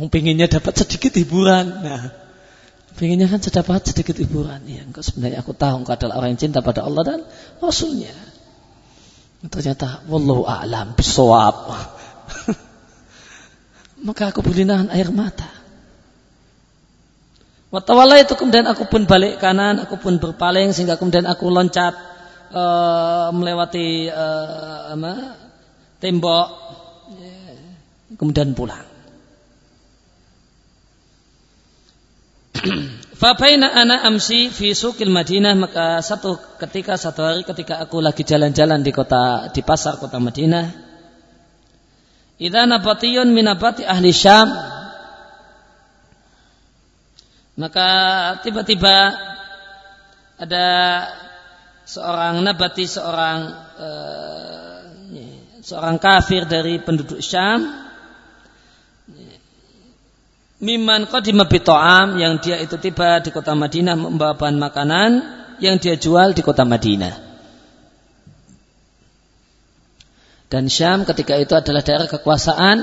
Wong 0.00 0.08
pinginnya 0.08 0.48
dapat 0.48 0.72
sedikit 0.72 1.12
hiburan. 1.20 1.84
Nah, 1.84 2.16
pinginnya 2.96 3.28
kan 3.28 3.44
dapat 3.44 3.92
sedikit 3.92 4.16
hiburan. 4.16 4.64
Ya, 4.64 4.88
engkau 4.88 5.04
sebenarnya 5.04 5.44
aku 5.44 5.52
tahu 5.52 5.84
engkau 5.84 6.00
adalah 6.00 6.16
orang 6.16 6.32
yang 6.32 6.48
cinta 6.48 6.64
pada 6.64 6.80
Allah 6.80 7.04
dan 7.04 7.20
Rasulnya. 7.60 8.37
Ternyata 9.46 10.02
wallahu 10.10 10.42
a'lam 10.42 10.98
bisawab. 10.98 11.70
Maka 14.06 14.34
aku 14.34 14.42
berlinahan 14.42 14.90
air 14.90 15.14
mata. 15.14 15.46
Watawala 17.70 18.18
itu 18.18 18.34
kemudian 18.34 18.66
aku 18.66 18.90
pun 18.90 19.06
balik 19.06 19.38
kanan, 19.38 19.78
aku 19.78 20.00
pun 20.00 20.18
berpaling 20.18 20.74
sehingga 20.74 20.98
kemudian 20.98 21.28
aku 21.28 21.52
loncat 21.52 21.94
uh, 22.50 23.28
melewati 23.30 24.08
uh, 24.08 24.96
apa, 24.96 25.12
tembok, 26.00 26.48
kemudian 28.16 28.56
pulang. 28.56 28.86
Fabaina 33.18 33.74
ana 33.74 34.06
amsi 34.06 34.46
fi 34.46 34.78
sukil 34.78 35.10
Madinah 35.10 35.58
maka 35.58 35.98
satu 35.98 36.38
ketika 36.62 36.94
satu 36.94 37.26
hari 37.26 37.42
ketika 37.42 37.82
aku 37.82 37.98
lagi 37.98 38.22
jalan-jalan 38.22 38.78
di 38.78 38.94
kota 38.94 39.50
di 39.50 39.58
pasar 39.66 39.98
kota 39.98 40.22
Madinah 40.22 40.70
idza 42.38 42.62
nabatiyun 42.70 43.26
minabati 43.34 43.82
ahli 43.82 44.14
Syam 44.14 44.46
maka 47.58 47.88
tiba-tiba 48.46 49.18
ada 50.38 50.66
seorang 51.82 52.38
nabati 52.46 52.86
seorang 52.86 53.38
uh, 53.82 54.78
seorang 55.58 55.98
kafir 55.98 56.46
dari 56.46 56.78
penduduk 56.78 57.18
Syam 57.18 57.87
Miman 60.58 61.06
qadima 61.06 61.46
bito'am 61.46 62.18
yang 62.18 62.42
dia 62.42 62.58
itu 62.58 62.74
tiba 62.82 63.22
di 63.22 63.30
kota 63.30 63.54
Madinah 63.54 63.94
membawa 63.94 64.34
bahan 64.34 64.58
makanan 64.58 65.10
yang 65.62 65.78
dia 65.78 65.94
jual 65.94 66.34
di 66.34 66.42
kota 66.42 66.66
Madinah. 66.66 67.14
Dan 70.50 70.66
Syam 70.66 71.06
ketika 71.06 71.38
itu 71.38 71.54
adalah 71.54 71.84
daerah 71.86 72.10
kekuasaan 72.10 72.82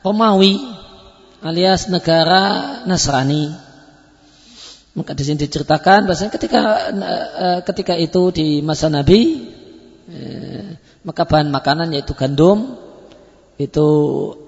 Romawi 0.00 0.56
alias 1.44 1.92
negara 1.92 2.80
Nasrani. 2.88 3.52
Maka 4.96 5.12
di 5.12 5.22
sini 5.28 5.44
diceritakan 5.44 6.08
bahwa 6.08 6.26
ketika 6.32 6.60
eh, 6.88 7.60
ketika 7.68 7.94
itu 8.00 8.32
di 8.32 8.64
masa 8.64 8.88
Nabi 8.88 9.20
eh, 10.08 10.66
maka 11.04 11.28
bahan 11.28 11.52
makanan 11.52 11.92
yaitu 11.92 12.16
gandum 12.16 12.80
itu 13.60 13.88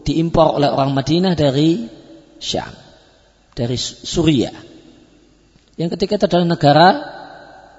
diimpor 0.09 0.57
oleh 0.57 0.73
orang 0.73 0.97
Madinah 0.97 1.37
dari 1.37 2.00
Syam 2.41 2.73
dari 3.55 3.77
Suria 3.77 4.51
yang 5.81 5.89
ketika 5.93 6.21
itu 6.21 6.25
adalah 6.29 6.49
negara 6.49 6.89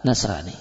Nasrani. 0.01 0.57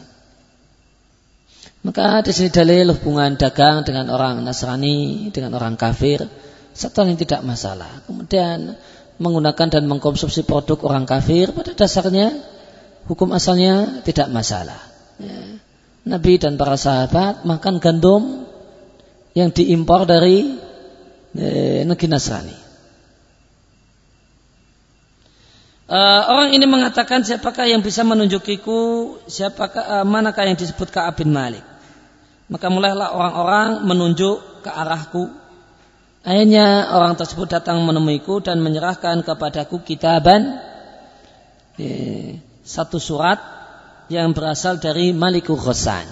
Maka 1.80 2.20
di 2.20 2.36
sini 2.36 2.52
dalil 2.52 2.92
hubungan 2.92 3.40
dagang 3.40 3.80
dengan 3.88 4.12
orang 4.12 4.44
Nasrani, 4.44 5.32
dengan 5.32 5.56
orang 5.56 5.80
kafir, 5.80 6.28
satu 6.76 7.08
yang 7.08 7.16
tidak 7.16 7.40
masalah. 7.40 7.88
Kemudian 8.04 8.76
menggunakan 9.16 9.68
dan 9.72 9.88
mengkonsumsi 9.88 10.44
produk 10.44 10.84
orang 10.84 11.08
kafir 11.08 11.56
pada 11.56 11.72
dasarnya 11.72 12.36
hukum 13.08 13.32
asalnya 13.32 14.04
tidak 14.04 14.28
masalah. 14.28 14.80
Ya. 15.16 15.56
Nabi 16.04 16.36
dan 16.36 16.60
para 16.60 16.76
sahabat 16.76 17.48
makan 17.48 17.80
gandum 17.80 18.44
yang 19.32 19.48
diimpor 19.48 20.04
dari 20.04 20.60
eh, 21.36 21.88
negeri 21.88 22.08
Nasrani. 22.12 22.69
Uh, 25.90 26.22
orang 26.30 26.54
ini 26.54 26.70
mengatakan 26.70 27.26
siapakah 27.26 27.66
yang 27.66 27.82
bisa 27.82 28.06
menunjukiku 28.06 29.18
siapakah 29.26 29.82
uh, 29.82 30.06
manakah 30.06 30.46
yang 30.46 30.54
disebut 30.54 30.86
Ka'ab 30.86 31.18
bin 31.18 31.34
Malik. 31.34 31.66
Maka 32.46 32.70
mulailah 32.70 33.10
orang-orang 33.10 33.82
menunjuk 33.82 34.62
ke 34.62 34.70
arahku. 34.70 35.26
Akhirnya 36.22 36.94
orang 36.94 37.18
tersebut 37.18 37.50
datang 37.50 37.82
menemuiku 37.82 38.38
dan 38.38 38.62
menyerahkan 38.62 39.26
kepadaku 39.26 39.82
kitaban 39.82 40.62
eh, 41.74 42.38
satu 42.62 43.02
surat 43.02 43.40
yang 44.12 44.30
berasal 44.30 44.78
dari 44.78 45.10
Maliku 45.10 45.58
Rosan, 45.58 46.06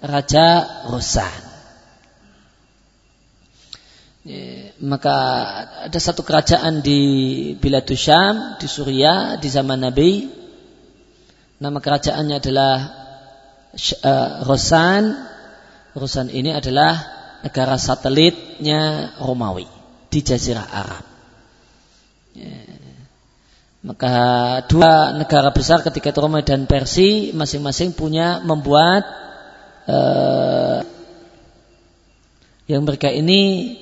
Raja 0.00 0.64
Rosan. 0.88 1.51
Ya, 4.22 4.70
maka 4.78 5.16
ada 5.90 5.98
satu 5.98 6.22
kerajaan 6.22 6.78
di 6.78 7.00
Biladus 7.58 8.06
Syam, 8.06 8.54
di 8.54 8.70
Suria, 8.70 9.34
di 9.34 9.50
zaman 9.50 9.82
Nabi. 9.82 10.30
Nama 11.58 11.78
kerajaannya 11.82 12.36
adalah 12.38 12.74
uh, 13.74 14.30
Rosan. 14.46 15.10
Rosan 15.98 16.30
ini 16.30 16.54
adalah 16.54 17.02
negara 17.42 17.74
satelitnya 17.74 19.10
Romawi 19.18 19.66
di 20.06 20.20
Jazirah 20.22 20.70
Arab. 20.70 21.04
Ya. 22.38 22.62
Maka 23.82 24.14
dua 24.70 25.18
negara 25.18 25.50
besar 25.50 25.82
ketika 25.82 26.14
itu 26.14 26.22
Romawi 26.22 26.46
dan 26.46 26.70
Persia 26.70 27.34
masing-masing 27.34 27.98
punya 27.98 28.38
membuat 28.38 29.02
uh, 29.90 30.86
yang 32.70 32.86
mereka 32.86 33.10
ini 33.10 33.74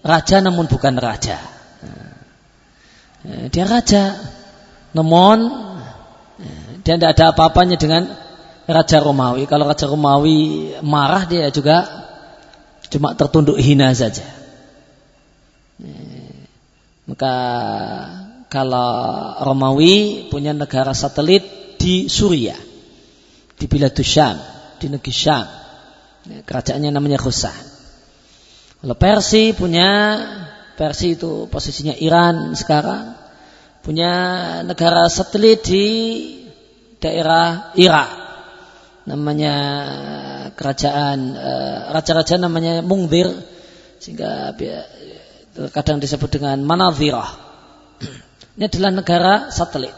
raja 0.00 0.36
namun 0.40 0.66
bukan 0.68 0.96
raja. 0.96 1.38
Eh, 3.20 3.52
dia 3.52 3.68
raja, 3.68 4.16
namun 4.96 5.52
eh, 6.40 6.80
dia 6.80 6.96
tidak 6.96 7.20
ada 7.20 7.24
apa-apanya 7.36 7.76
dengan 7.76 8.08
raja 8.64 8.96
Romawi. 9.04 9.44
Kalau 9.44 9.68
raja 9.68 9.84
Romawi 9.84 10.72
marah 10.80 11.28
dia 11.28 11.52
juga 11.52 11.84
cuma 12.88 13.12
tertunduk 13.12 13.60
hina 13.60 13.92
saja. 13.92 14.24
Eh, 15.84 16.32
maka 17.04 17.34
kalau 18.48 18.90
Romawi 19.44 20.26
punya 20.32 20.56
negara 20.56 20.96
satelit 20.96 21.76
di 21.76 22.08
Suria, 22.08 22.56
di 23.56 23.64
Biladus 23.68 24.08
Syam, 24.08 24.36
di 24.80 24.88
negeri 24.88 25.12
Syam. 25.12 25.46
Kerajaannya 26.20 26.92
namanya 26.92 27.16
Khusan. 27.16 27.69
Kalau 28.80 28.96
Persi 28.96 29.52
punya 29.52 30.16
Persi 30.72 31.12
itu 31.12 31.44
posisinya 31.52 31.92
Iran 32.00 32.56
sekarang 32.56 33.12
punya 33.84 34.12
negara 34.64 35.04
satelit 35.12 35.60
di 35.60 35.86
daerah 36.96 37.76
Irak. 37.76 38.08
Namanya 39.04 39.56
kerajaan 40.56 41.18
eh, 41.36 41.78
raja-raja 41.92 42.40
namanya 42.40 42.80
Mungdir 42.80 43.28
sehingga 44.00 44.56
kadang 45.76 46.00
disebut 46.00 46.40
dengan 46.40 46.64
Manazirah. 46.64 47.36
Ini 48.56 48.64
adalah 48.64 48.92
negara 48.96 49.32
satelit. 49.52 49.92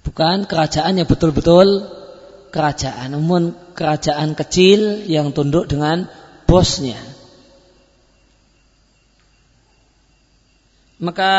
Bukan 0.00 0.48
kerajaan 0.48 0.96
yang 0.96 1.04
betul-betul 1.04 1.84
kerajaan, 2.56 3.12
namun 3.12 3.52
kerajaan 3.76 4.32
kecil 4.32 5.04
yang 5.04 5.36
tunduk 5.36 5.68
dengan 5.68 6.08
bosnya. 6.48 6.96
Maka 10.96 11.32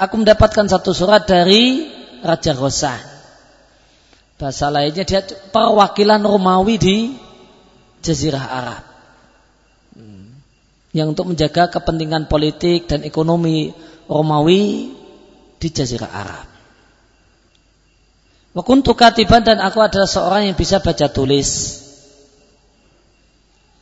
aku 0.00 0.24
mendapatkan 0.24 0.64
satu 0.64 0.96
surat 0.96 1.28
dari 1.28 1.92
Raja 2.24 2.56
Rosan. 2.56 2.96
Bahasa 4.40 4.72
lainnya 4.72 5.04
dia 5.04 5.20
perwakilan 5.52 6.24
Romawi 6.24 6.80
di 6.80 6.96
Jazirah 8.00 8.46
Arab. 8.48 8.82
Hmm. 9.92 10.40
Yang 10.96 11.06
untuk 11.12 11.36
menjaga 11.36 11.68
kepentingan 11.68 12.32
politik 12.32 12.88
dan 12.88 13.04
ekonomi 13.04 13.76
Romawi 14.08 14.96
di 15.60 15.68
Jazirah 15.68 16.08
Arab. 16.08 16.53
Wakuntu 18.54 18.94
katiban 18.94 19.42
dan 19.42 19.58
aku 19.58 19.82
adalah 19.82 20.06
seorang 20.06 20.46
yang 20.46 20.54
bisa 20.54 20.78
baca 20.78 21.10
tulis. 21.10 21.82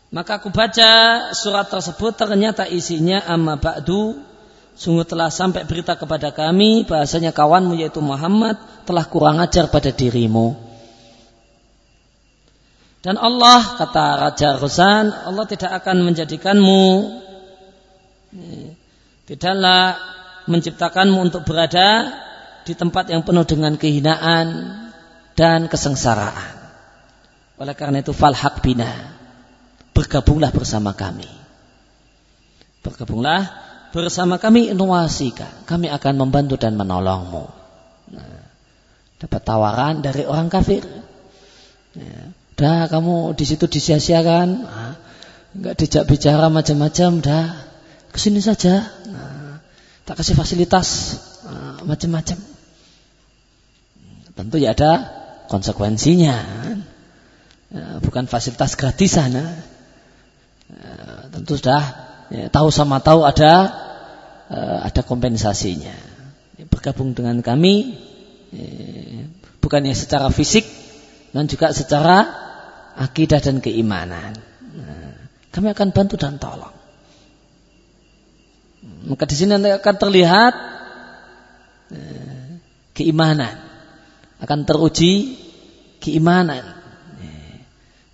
Maka 0.09 0.41
aku 0.41 0.49
baca 0.49 0.91
surat 1.37 1.69
tersebut 1.69 2.17
ternyata 2.17 2.65
isinya 2.69 3.21
amma 3.25 3.61
ba'du 3.61 4.17
sungguh 4.77 5.05
telah 5.05 5.29
sampai 5.29 5.69
berita 5.69 5.97
kepada 5.97 6.33
kami 6.33 6.89
bahasanya 6.89 7.37
kawanmu 7.37 7.77
yaitu 7.81 8.01
Muhammad 8.01 8.57
telah 8.89 9.05
kurang 9.09 9.41
ajar 9.45 9.69
pada 9.69 9.93
dirimu. 9.93 10.57
Dan 13.05 13.21
Allah 13.21 13.77
kata 13.77 14.07
Raja 14.25 14.49
Rosan 14.57 15.13
Allah 15.13 15.45
tidak 15.49 15.85
akan 15.85 15.97
menjadikanmu 16.01 16.85
tidaklah 19.29 20.01
menciptakanmu 20.49 21.19
untuk 21.21 21.45
berada 21.45 22.09
di 22.63 22.75
tempat 22.79 23.11
yang 23.11 23.27
penuh 23.27 23.43
dengan 23.47 23.75
kehinaan 23.75 24.47
dan 25.35 25.67
kesengsaraan. 25.67 26.63
Oleh 27.59 27.75
karena 27.79 28.03
itu 28.03 28.11
falhaq 28.11 28.63
bina. 28.63 28.91
Bergabunglah 29.93 30.51
bersama 30.51 30.97
kami. 30.97 31.29
Bergabunglah 32.83 33.47
bersama 33.93 34.41
kami 34.41 34.73
inovasika. 34.73 35.47
Kami 35.69 35.93
akan 35.93 36.15
membantu 36.17 36.59
dan 36.59 36.75
menolongmu. 36.75 37.45
Nah, 38.17 38.43
dapat 39.21 39.43
tawaran 39.45 40.03
dari 40.03 40.27
orang 40.27 40.49
kafir. 40.49 40.83
Ya, 41.93 42.33
dah 42.57 42.89
kamu 42.89 43.37
di 43.37 43.45
situ 43.45 43.69
disia-siakan. 43.69 44.49
Nah, 44.65 44.95
enggak 45.55 45.75
dijak 45.77 46.05
bicara 46.09 46.49
macam-macam. 46.49 47.11
Dah 47.21 47.47
ke 48.11 48.19
sini 48.19 48.41
saja. 48.41 48.81
Nah, 49.07 49.61
tak 50.09 50.19
kasih 50.19 50.35
fasilitas 50.35 50.89
nah, 51.47 51.79
macam-macam 51.85 52.52
tentu 54.43 54.59
ya 54.59 54.75
ada 54.75 54.93
konsekuensinya. 55.47 56.37
Ya, 57.73 57.85
bukan 58.03 58.27
fasilitas 58.27 58.75
gratisan. 58.75 59.39
Ya. 59.39 59.47
tentu 61.31 61.61
sudah 61.61 61.83
ya, 62.33 62.49
tahu 62.51 62.75
sama 62.75 62.99
tahu 62.99 63.23
ada 63.23 63.71
eh, 64.51 64.79
ada 64.91 65.01
kompensasinya. 65.07 66.11
bergabung 66.63 67.11
dengan 67.11 67.43
kami 67.43 67.99
bukannya 69.59 69.99
secara 69.99 70.31
fisik 70.31 70.63
dan 71.35 71.51
juga 71.51 71.75
secara 71.75 72.23
akidah 72.95 73.43
dan 73.43 73.59
keimanan. 73.59 74.39
Kami 75.53 75.69
akan 75.75 75.89
bantu 75.91 76.15
dan 76.17 76.39
tolong. 76.39 76.73
Maka 79.11 79.27
di 79.27 79.35
sini 79.35 79.59
akan 79.59 79.95
terlihat 79.99 80.55
keimanan 82.95 83.72
akan 84.43 84.59
teruji 84.67 85.39
keimanan. 86.03 86.83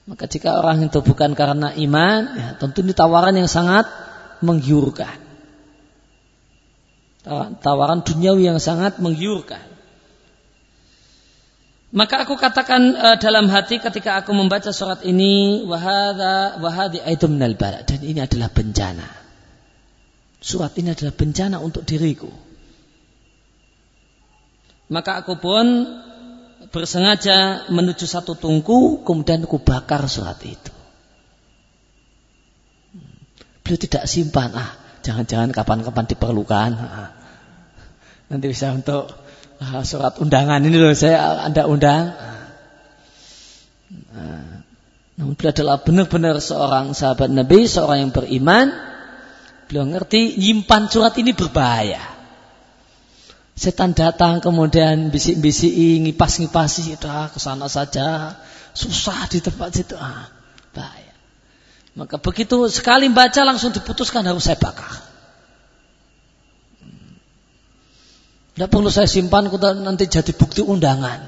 Maka 0.09 0.25
jika 0.25 0.57
orang 0.57 0.89
itu 0.89 1.05
bukan 1.05 1.37
karena 1.37 1.77
iman, 1.77 2.21
ya, 2.33 2.49
tentu 2.57 2.81
ini 2.81 2.97
tawaran 2.97 3.37
yang 3.37 3.49
sangat 3.49 3.85
menggiurkan. 4.41 5.21
Tawaran 7.61 8.01
duniawi 8.01 8.49
yang 8.49 8.57
sangat 8.57 8.97
menggiurkan. 9.05 9.61
Maka 11.89 12.25
aku 12.25 12.37
katakan 12.37 12.97
uh, 12.97 13.17
dalam 13.17 13.49
hati 13.49 13.81
ketika 13.81 14.21
aku 14.21 14.37
membaca 14.37 14.69
surat 14.73 15.01
ini 15.09 15.65
wahada 15.65 16.61
wahadi 16.61 17.01
aitum 17.01 17.41
bala 17.41 17.81
dan 17.85 18.01
ini 18.05 18.21
adalah 18.21 18.53
bencana. 18.53 19.09
Surat 20.41 20.73
ini 20.77 20.93
adalah 20.93 21.17
bencana 21.17 21.57
untuk 21.61 21.89
diriku. 21.89 22.29
Maka 24.89 25.21
aku 25.21 25.37
pun 25.41 25.65
bersengaja 26.69 27.69
menuju 27.73 28.05
satu 28.05 28.37
tungku, 28.37 29.03
kemudian 29.05 29.45
aku 29.45 29.61
bakar 29.61 30.05
surat 30.09 30.37
itu. 30.45 30.73
Beliau 33.65 33.79
tidak 33.81 34.05
simpan, 34.09 34.53
ah 34.57 34.73
jangan-jangan 35.05 35.53
kapan-kapan 35.53 36.05
diperlukan. 36.09 36.71
Ah, 36.77 37.11
nanti 38.29 38.47
bisa 38.49 38.73
untuk 38.73 39.09
ah, 39.61 39.85
surat 39.85 40.21
undangan 40.21 40.61
ini 40.65 40.77
loh 40.77 40.93
saya 40.93 41.45
anda 41.45 41.65
undang. 41.65 42.13
Ah, 42.13 42.37
Namun 45.19 45.35
beliau 45.35 45.51
adalah 45.51 45.83
benar-benar 45.83 46.39
seorang 46.39 46.95
sahabat 46.95 47.33
Nabi, 47.33 47.67
seorang 47.67 48.07
yang 48.07 48.13
beriman. 48.15 48.71
Beliau 49.67 49.85
ngerti 49.85 50.39
nyimpan 50.41 50.89
surat 50.89 51.13
ini 51.21 51.37
berbahaya. 51.37 52.18
Setan 53.59 53.91
datang 53.91 54.39
kemudian 54.39 55.11
bisik-bisik, 55.11 55.75
ngipas-ngipasi, 56.07 56.95
udah 56.95 57.27
ke 57.35 57.43
sana 57.43 57.67
saja. 57.67 58.39
Susah 58.71 59.27
di 59.27 59.43
tempat 59.43 59.75
situ. 59.75 59.99
Ah, 59.99 60.31
bahaya. 60.71 61.11
Maka 61.99 62.23
begitu 62.23 62.71
sekali 62.71 63.11
baca 63.11 63.43
langsung 63.43 63.75
diputuskan 63.75 64.23
harus 64.23 64.47
saya 64.47 64.55
bakar. 64.63 65.03
Tidak 68.55 68.71
perlu 68.71 68.95
saya 68.95 69.11
simpan, 69.11 69.51
nanti 69.83 70.07
jadi 70.07 70.31
bukti 70.39 70.63
undangan. 70.63 71.19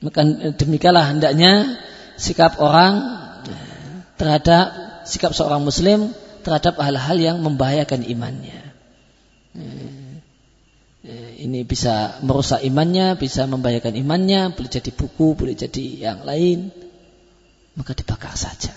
Maka 0.00 0.20
demikianlah 0.56 1.12
hendaknya 1.12 1.76
sikap 2.16 2.56
orang 2.56 3.04
terhadap 4.16 4.72
sikap 5.04 5.36
seorang 5.36 5.60
muslim 5.60 6.16
terhadap 6.40 6.80
hal-hal 6.80 7.16
yang 7.20 7.36
membahayakan 7.44 8.04
imannya. 8.04 8.60
Ini 11.40 11.64
bisa 11.64 12.20
merusak 12.20 12.60
imannya, 12.60 13.16
bisa 13.16 13.48
membahayakan 13.48 13.96
imannya, 13.96 14.52
boleh 14.52 14.70
jadi 14.70 14.92
buku, 14.92 15.32
boleh 15.32 15.56
jadi 15.56 15.84
yang 16.10 16.28
lain. 16.28 16.68
Maka 17.72 17.96
dibakar 17.96 18.36
saja. 18.36 18.76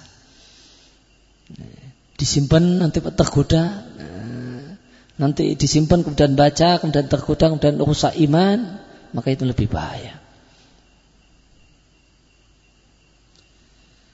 Disimpan 2.15 2.80
nanti 2.80 3.04
tergoda. 3.04 3.84
Nanti 5.13 5.54
disimpan 5.60 6.02
kemudian 6.02 6.34
baca, 6.39 6.80
kemudian 6.80 7.12
tergoda, 7.12 7.52
kemudian 7.52 7.76
rusak 7.84 8.15
iman. 8.23 8.80
Maka 9.13 9.30
itu 9.36 9.43
lebih 9.43 9.67
bahaya. 9.69 10.17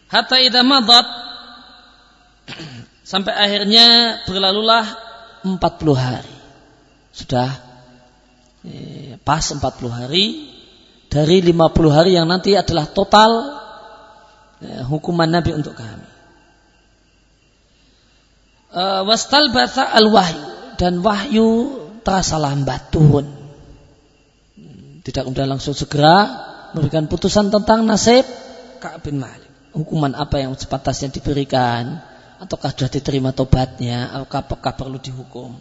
Hatta 0.09 0.41
idza 0.41 0.65
madat 0.65 1.05
sampai 3.09 3.33
akhirnya 3.33 4.21
berlalulah 4.29 4.85
40 5.41 5.57
hari. 5.97 6.35
Sudah 7.09 7.49
eh, 8.61 9.17
pas 9.25 9.41
40 9.41 9.65
hari 9.89 10.53
dari 11.09 11.41
50 11.41 11.57
hari 11.89 12.13
yang 12.13 12.29
nanti 12.29 12.53
adalah 12.53 12.85
total 12.85 13.31
eh, 14.61 14.85
hukuman 14.85 15.25
Nabi 15.25 15.57
untuk 15.57 15.73
kami. 15.73 16.21
Uh, 18.69 19.01
wastal 19.01 19.49
al 19.49 20.13
wahyu 20.13 20.45
dan 20.77 21.01
wahyu 21.01 21.73
terasa 22.05 22.37
lambat 22.37 22.93
turun. 22.93 23.25
Tidak 25.01 25.25
kemudian 25.25 25.49
langsung 25.49 25.73
segera 25.73 26.29
memberikan 26.77 27.09
putusan 27.09 27.49
tentang 27.49 27.89
nasib 27.89 28.29
Ka'ab 28.77 29.01
bin 29.01 29.17
Malik 29.17 29.49
hukuman 29.73 30.13
apa 30.13 30.41
yang 30.41 30.53
sepatasnya 30.53 31.13
diberikan 31.13 32.01
ataukah 32.39 32.71
sudah 32.71 32.89
diterima 32.89 33.35
tobatnya? 33.35 34.15
Apakah 34.15 34.73
perlu 34.73 34.97
dihukum? 34.97 35.59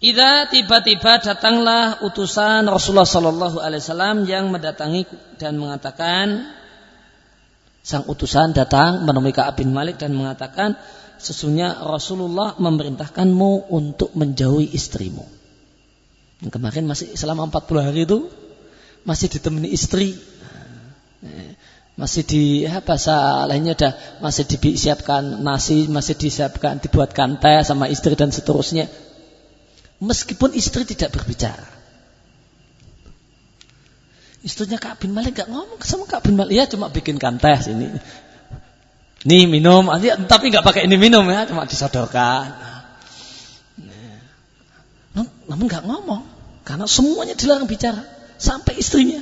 Ida 0.00 0.48
tiba-tiba 0.48 1.20
datanglah 1.20 2.00
utusan 2.00 2.64
Rasulullah 2.64 3.04
Sallallahu 3.04 3.60
Alaihi 3.60 3.84
Wasallam 3.84 4.24
yang 4.24 4.48
mendatangi 4.48 5.04
dan 5.36 5.60
mengatakan 5.60 6.48
sang 7.84 8.08
utusan 8.08 8.56
datang 8.56 9.04
menemui 9.04 9.36
Ka'ab 9.36 9.60
bin 9.60 9.76
Malik 9.76 10.00
dan 10.00 10.16
mengatakan 10.16 10.80
sesungguhnya 11.20 11.84
Rasulullah 11.84 12.56
memerintahkanmu 12.56 13.68
untuk 13.68 14.16
menjauhi 14.16 14.72
istrimu. 14.72 15.28
Yang 16.40 16.52
kemarin 16.56 16.88
masih 16.88 17.12
selama 17.12 17.52
40 17.52 17.84
hari 17.84 18.08
itu 18.08 18.32
masih 19.04 19.28
ditemani 19.28 19.68
istri 19.68 20.16
masih 22.00 22.24
di 22.24 22.64
ya, 22.64 22.80
bahasa 22.80 23.44
lainnya 23.44 23.76
ada 23.76 23.90
masih 24.24 24.48
disiapkan 24.48 25.44
nasi, 25.44 25.84
masih 25.84 26.16
disiapkan 26.16 26.80
dibuatkan 26.80 27.36
teh 27.36 27.60
sama 27.60 27.92
istri 27.92 28.16
dan 28.16 28.32
seterusnya. 28.32 28.88
Meskipun 30.00 30.56
istri 30.56 30.88
tidak 30.88 31.12
berbicara. 31.12 31.68
Istrinya 34.40 34.80
Kak 34.80 35.04
bin 35.04 35.12
Malik 35.12 35.36
gak 35.36 35.52
ngomong 35.52 35.76
sama 35.84 36.08
Kak 36.08 36.24
bin 36.24 36.40
Malik, 36.40 36.56
ya 36.56 36.64
cuma 36.64 36.88
bikinkan 36.88 37.36
teh 37.36 37.60
sini. 37.60 37.92
Nih 39.28 39.44
minum, 39.44 39.84
tapi 40.24 40.48
nggak 40.48 40.64
pakai 40.64 40.88
ini 40.88 40.96
minum 40.96 41.28
ya, 41.28 41.44
cuma 41.44 41.68
disodorkan. 41.68 42.56
Namun 45.44 45.68
nggak 45.68 45.84
ngomong, 45.84 46.24
karena 46.64 46.88
semuanya 46.88 47.36
dilarang 47.36 47.68
bicara, 47.68 48.00
sampai 48.40 48.80
istrinya. 48.80 49.20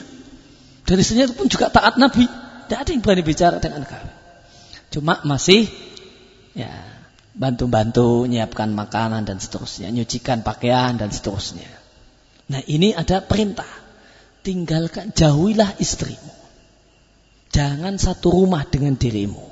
Dan 0.86 1.02
istrinya 1.02 1.26
pun 1.34 1.50
juga 1.50 1.74
taat 1.74 1.98
Nabi. 1.98 2.47
Tidak 2.68 2.84
ada 2.84 2.90
yang 2.92 3.00
berani 3.00 3.24
bicara 3.24 3.56
dengan 3.64 3.88
kami. 3.88 4.12
Cuma 4.92 5.24
masih 5.24 5.72
ya 6.52 6.68
bantu-bantu 7.32 8.28
nyiapkan 8.28 8.76
makanan 8.76 9.24
dan 9.24 9.40
seterusnya, 9.40 9.88
nyucikan 9.88 10.44
pakaian 10.44 11.00
dan 11.00 11.08
seterusnya. 11.08 11.64
Nah 12.52 12.60
ini 12.68 12.92
ada 12.92 13.24
perintah. 13.24 13.68
Tinggalkan, 14.44 15.16
jauhilah 15.16 15.80
istrimu. 15.80 16.32
Jangan 17.52 17.96
satu 17.96 18.36
rumah 18.36 18.68
dengan 18.68 19.00
dirimu. 19.00 19.44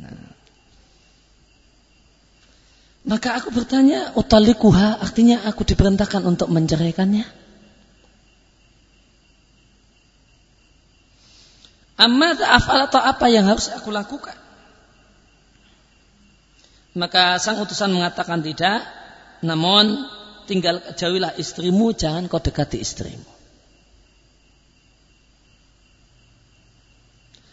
Nah. 0.00 0.32
Maka 3.02 3.36
aku 3.36 3.52
bertanya, 3.52 4.16
utalikuha 4.16 5.00
artinya 5.04 5.44
aku 5.44 5.68
diperintahkan 5.68 6.22
untuk 6.24 6.48
menceraikannya. 6.48 7.41
Amma 11.96 12.32
afal 12.34 12.88
atau 12.88 13.00
apa 13.00 13.26
yang 13.28 13.44
harus 13.46 13.68
aku 13.68 13.92
lakukan? 13.92 14.34
Maka 16.92 17.40
sang 17.40 17.60
utusan 17.60 17.92
mengatakan 17.92 18.44
tidak, 18.44 18.84
namun 19.40 20.04
tinggal 20.44 20.80
jauhilah 20.92 21.36
istrimu, 21.40 21.96
jangan 21.96 22.28
kau 22.28 22.40
dekati 22.40 22.76
istrimu. 22.80 23.32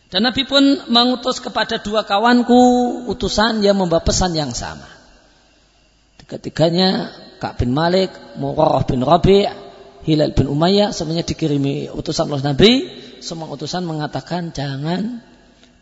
Dan 0.10 0.26
Nabi 0.26 0.42
pun 0.44 0.90
mengutus 0.90 1.38
kepada 1.38 1.78
dua 1.78 2.02
kawanku 2.02 2.58
utusan 3.14 3.62
yang 3.62 3.78
membawa 3.78 4.02
pesan 4.02 4.34
yang 4.34 4.52
sama. 4.58 4.90
Tiga-tiganya 6.18 7.14
Kak 7.38 7.62
bin 7.62 7.72
Malik, 7.72 8.10
Murrah 8.42 8.84
bin 8.90 9.06
Rabi' 9.06 9.70
Hilal 10.10 10.34
bin 10.34 10.50
Umayyah 10.50 10.96
semuanya 10.96 11.22
dikirimi 11.22 11.94
utusan 11.94 12.26
oleh 12.32 12.42
Nabi 12.42 12.72
semua 13.20 13.52
utusan 13.52 13.84
mengatakan 13.86 14.52
jangan 14.56 15.24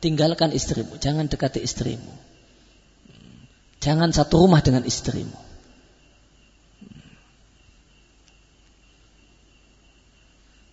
tinggalkan 0.02 0.54
istrimu, 0.54 0.98
jangan 1.02 1.26
dekati 1.26 1.62
istrimu. 1.62 2.14
Jangan 3.78 4.10
satu 4.10 4.46
rumah 4.46 4.62
dengan 4.66 4.84
istrimu. 4.86 5.38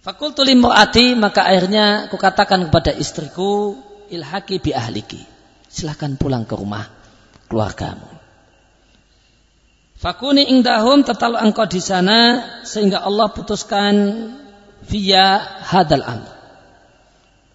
Fakultu 0.05 0.44
limur'ati 0.44 1.16
maka 1.16 1.48
akhirnya 1.48 2.09
aku 2.09 2.20
katakan 2.20 2.68
kepada 2.68 2.92
istriku 2.92 3.81
ilhaki 4.12 4.61
bi 4.61 4.77
ahliki. 4.77 5.20
Silahkan 5.68 6.20
pulang 6.20 6.44
ke 6.44 6.55
rumah 6.57 6.85
keluargamu. 7.48 8.09
Fakuni 9.96 10.53
indahum 10.53 11.00
tetap 11.00 11.33
engkau 11.40 11.64
di 11.64 11.81
sana 11.81 12.44
sehingga 12.68 13.00
Allah 13.00 13.33
putuskan 13.33 13.94
via 14.85 15.40
hadal 15.64 16.05
amr 16.05 16.34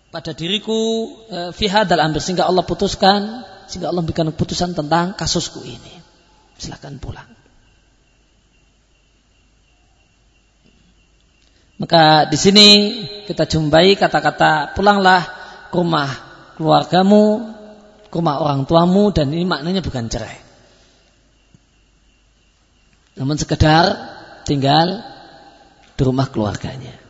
pada 0.10 0.34
diriku 0.34 1.14
e, 1.30 1.38
fi 1.54 1.70
hadzal 1.70 2.02
amr 2.02 2.18
sehingga 2.18 2.50
Allah 2.50 2.66
putuskan 2.66 3.46
sehingga 3.70 3.94
Allah 3.94 4.02
memberikan 4.02 4.30
keputusan 4.34 4.74
tentang 4.74 5.14
kasusku 5.14 5.62
ini. 5.62 5.94
Silakan 6.58 6.98
pulang. 6.98 7.30
Maka 11.80 12.28
di 12.28 12.36
sini 12.36 12.68
kita 13.24 13.48
jumpai 13.48 13.96
kata-kata 13.96 14.76
pulanglah 14.76 15.24
ke 15.72 15.76
rumah 15.80 16.12
keluargamu, 16.60 17.56
ke 18.12 18.16
rumah 18.20 18.44
orang 18.44 18.68
tuamu 18.68 19.16
dan 19.16 19.32
ini 19.32 19.48
maknanya 19.48 19.80
bukan 19.80 20.12
cerai. 20.12 20.44
Namun 23.16 23.40
sekedar 23.40 23.96
tinggal 24.44 25.00
di 25.96 26.02
rumah 26.04 26.28
keluarganya. 26.28 27.09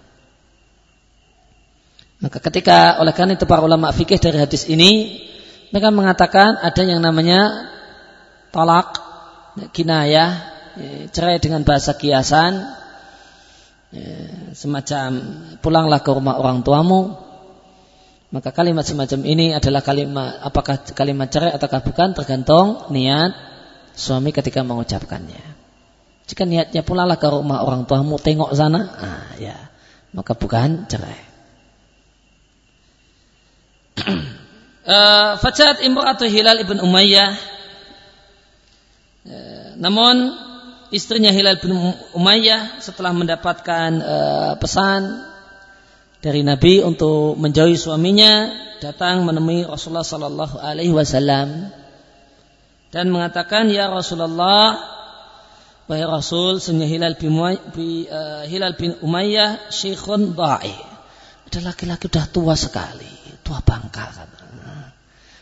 Maka 2.20 2.44
ketika 2.44 3.00
oleh 3.00 3.16
karena 3.16 3.40
itu 3.40 3.48
para 3.48 3.64
ulama 3.64 3.96
fikih 3.96 4.20
dari 4.20 4.44
hadis 4.44 4.68
ini 4.68 5.24
mereka 5.72 5.88
mengatakan 5.94 6.60
ada 6.60 6.82
yang 6.84 7.00
namanya 7.00 7.72
tolak 8.52 9.00
kinayah 9.72 10.36
cerai 11.16 11.40
dengan 11.40 11.64
bahasa 11.64 11.96
kiasan 11.96 12.60
semacam 14.52 15.10
pulanglah 15.64 16.04
ke 16.04 16.12
rumah 16.12 16.38
orang 16.38 16.60
tuamu 16.62 17.16
maka 18.30 18.54
kalimat 18.54 18.86
semacam 18.86 19.26
ini 19.26 19.58
adalah 19.58 19.82
kalimat 19.82 20.44
apakah 20.44 20.78
kalimat 20.94 21.32
cerai 21.32 21.56
ataukah 21.56 21.82
bukan 21.82 22.14
tergantung 22.14 22.92
niat 22.94 23.34
suami 23.98 24.30
ketika 24.30 24.62
mengucapkannya 24.62 25.42
jika 26.30 26.46
niatnya 26.46 26.86
pulanglah 26.86 27.18
ke 27.18 27.26
rumah 27.32 27.66
orang 27.66 27.90
tuamu 27.90 28.22
tengok 28.22 28.54
sana 28.54 28.82
ah, 29.02 29.30
ya 29.42 29.58
maka 30.14 30.34
bukan 30.34 30.90
cerai. 30.90 31.29
Uh, 34.04 35.38
Fajat 35.40 35.84
imra'atu 35.84 36.26
Hilal 36.26 36.64
ibn 36.64 36.80
Umayyah. 36.80 37.32
Uh, 39.30 39.70
namun 39.80 40.34
istrinya 40.90 41.30
Hilal 41.30 41.62
bin 41.62 41.76
Umayyah 42.18 42.82
setelah 42.82 43.14
mendapatkan 43.14 43.92
uh, 44.02 44.54
pesan 44.58 45.24
dari 46.20 46.44
Nabi 46.44 46.84
untuk 46.84 47.40
menjauhi 47.40 47.80
suaminya 47.80 48.52
datang 48.84 49.24
menemui 49.24 49.64
Rasulullah 49.64 50.08
Sallallahu 50.08 50.60
Alaihi 50.60 50.92
Wasallam 50.92 51.72
dan 52.90 53.06
mengatakan 53.14 53.70
ya 53.70 53.88
Rasulullah 53.88 54.76
wahai 55.86 56.06
Rasul 56.06 56.58
sunnah 56.60 56.90
Hilal 56.90 57.16
bin, 57.16 57.34
Hilal 58.50 58.76
bin 58.76 58.98
Umayyah 59.00 59.72
syekhun 59.72 60.34
da'i 60.34 60.74
ada 61.50 61.60
laki-laki 61.66 62.10
sudah 62.10 62.30
tua 62.30 62.54
sekali 62.54 63.19
tua 63.50 63.66
bangka 63.66 64.14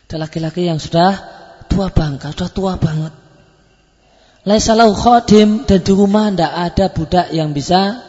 ada 0.07 0.15
laki-laki 0.15 0.71
yang 0.71 0.79
sudah 0.79 1.11
tua 1.67 1.91
bangka 1.91 2.31
sudah 2.31 2.49
tua 2.55 2.73
banget 2.79 3.27
Laisalau 4.47 4.95
khodim 4.95 5.67
dan 5.67 5.83
di 5.83 5.91
rumah 5.91 6.31
tidak 6.31 6.53
ada 6.55 6.85
budak 6.87 7.27
yang 7.35 7.51
bisa 7.51 7.99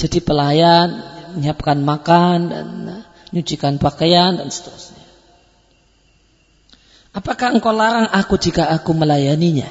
jadi 0.00 0.24
pelayan, 0.24 0.88
menyiapkan 1.36 1.76
makan 1.84 2.38
dan 2.48 2.66
nyucikan 3.36 3.76
pakaian 3.76 4.40
dan 4.40 4.48
seterusnya. 4.48 5.04
Apakah 7.12 7.52
engkau 7.52 7.76
larang 7.76 8.08
aku 8.08 8.40
jika 8.40 8.72
aku 8.72 8.96
melayaninya? 8.96 9.68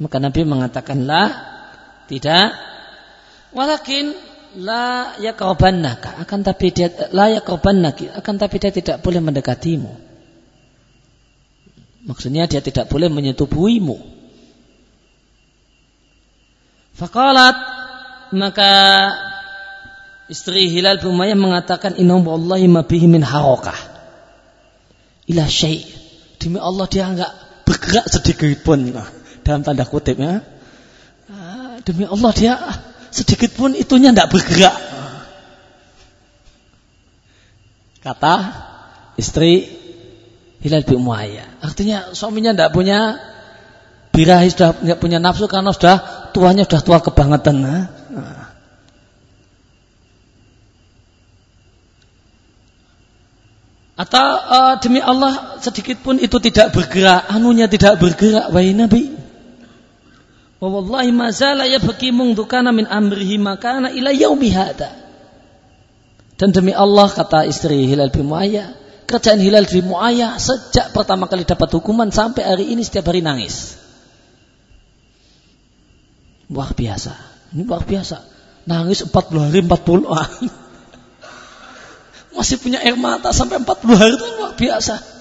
Maka 0.00 0.16
Nabi 0.16 0.48
mengatakanlah 0.48 1.28
tidak. 2.08 2.56
Walakin 3.52 4.16
la 4.58 5.16
yakrabannaka 5.16 6.20
akan 6.24 6.40
tapi 6.44 6.74
dia 6.74 6.92
la 7.16 7.32
yakrabannaki 7.32 8.12
akan 8.12 8.34
tapi 8.36 8.56
dia 8.60 8.72
tidak 8.72 9.00
boleh 9.00 9.20
mendekatimu. 9.24 9.92
Maksudnya 12.02 12.50
dia 12.50 12.58
tidak 12.58 12.90
boleh 12.90 13.06
menyetubuhimu. 13.06 13.96
Fakalat 16.98 17.56
maka 18.34 18.72
istri 20.26 20.68
Hilal 20.68 20.98
bin 20.98 21.14
Umayyah 21.14 21.38
mengatakan 21.38 21.96
inna 21.96 22.18
wallahi 22.18 22.66
ma 22.68 22.82
bihi 22.84 23.06
min 23.08 23.22
harokah. 23.22 23.76
Ila 25.30 25.46
syai. 25.46 25.86
Demi 26.42 26.58
Allah 26.58 26.90
dia 26.90 27.06
enggak 27.06 27.32
bergerak 27.62 28.10
sedikit 28.10 28.50
pun 28.66 28.90
dalam 29.46 29.62
tanda 29.62 29.86
kutip 29.86 30.18
ya. 30.18 30.42
Ah, 31.30 31.78
demi 31.86 32.02
Allah 32.02 32.30
dia 32.34 32.58
sedikit 33.12 33.52
pun 33.52 33.76
itunya 33.76 34.10
enggak 34.10 34.32
bergerak 34.32 34.74
kata 38.02 38.34
istri 39.14 39.82
Hilal 40.62 40.86
bin 40.86 41.02
Umayyah. 41.02 41.58
Artinya 41.58 42.14
suaminya 42.14 42.54
tidak 42.54 42.70
punya 42.70 43.18
birahi 44.14 44.46
sudah 44.46 44.78
tidak 44.78 44.98
punya 45.02 45.18
nafsu 45.18 45.50
karena 45.50 45.74
sudah 45.74 46.30
tuanya 46.30 46.62
sudah 46.62 46.80
tua 46.86 46.98
kebangetan. 47.02 47.56
Nah. 47.58 47.84
Atau 53.98 54.22
uh, 54.22 54.74
demi 54.78 55.02
Allah 55.02 55.58
sedikit 55.58 55.98
pun 56.02 56.18
itu 56.18 56.38
tidak 56.38 56.74
bergerak, 56.74 57.26
anunya 57.30 57.66
tidak 57.66 57.98
bergerak, 57.98 58.50
wahai 58.54 58.74
Nabi. 58.74 59.11
Wallahi 60.62 61.10
mazala 61.10 61.66
ya 61.66 61.82
bagi 61.82 62.14
mungdukana 62.14 62.70
min 62.70 62.86
amrihi 62.86 63.34
makana 63.34 63.90
ila 63.90 64.14
yaumi 64.14 64.46
hada. 64.54 64.94
Dan 66.38 66.54
demi 66.54 66.70
Allah 66.70 67.10
kata 67.10 67.42
istri 67.50 67.90
Hilal 67.90 68.14
bin 68.14 68.30
Muayyah, 68.30 68.78
kerjaan 69.10 69.42
Hilal 69.42 69.66
bin 69.66 69.90
Muayyah 69.90 70.38
sejak 70.38 70.94
pertama 70.94 71.26
kali 71.26 71.42
dapat 71.42 71.66
hukuman 71.74 72.14
sampai 72.14 72.46
hari 72.46 72.70
ini 72.70 72.86
setiap 72.86 73.10
hari 73.10 73.26
nangis. 73.26 73.74
Luar 76.46 76.78
biasa. 76.78 77.10
Ini 77.58 77.66
luar 77.66 77.82
biasa. 77.82 78.22
Nangis 78.70 79.02
40 79.02 79.42
hari 79.42 79.66
40 79.66 80.14
hari. 80.14 80.46
Masih 82.38 82.62
punya 82.62 82.86
air 82.86 82.94
mata 82.94 83.34
sampai 83.34 83.58
40 83.58 83.98
hari 83.98 84.14
itu 84.14 84.26
luar 84.38 84.54
biasa. 84.54 85.11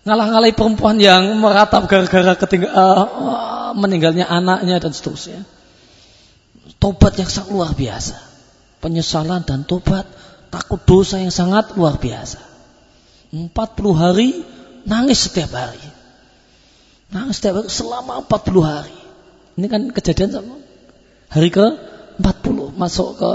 Ngalah-ngalahi 0.00 0.56
perempuan 0.56 0.96
yang 0.96 1.36
meratap 1.36 1.84
gara-gara 1.84 2.32
uh, 2.40 3.76
meninggalnya 3.76 4.24
anaknya 4.24 4.80
dan 4.80 4.96
seterusnya. 4.96 5.44
Tobat 6.80 7.20
yang 7.20 7.28
sangat 7.28 7.52
luar 7.52 7.76
biasa. 7.76 8.16
Penyesalan 8.80 9.44
dan 9.44 9.68
tobat 9.68 10.08
takut 10.48 10.80
dosa 10.88 11.20
yang 11.20 11.28
sangat 11.28 11.76
luar 11.76 12.00
biasa. 12.00 12.40
40 13.30 13.52
hari 13.92 14.40
nangis 14.88 15.28
setiap 15.28 15.52
hari. 15.52 15.84
Nangis 17.12 17.36
setiap 17.36 17.60
hari 17.60 17.68
selama 17.68 18.24
40 18.24 18.64
hari. 18.64 18.96
Ini 19.60 19.68
kan 19.68 19.92
kejadian 19.92 20.32
sama 20.32 20.56
hari 21.28 21.52
ke 21.52 21.76
40 22.16 22.72
masuk 22.72 23.20
ke 23.20 23.32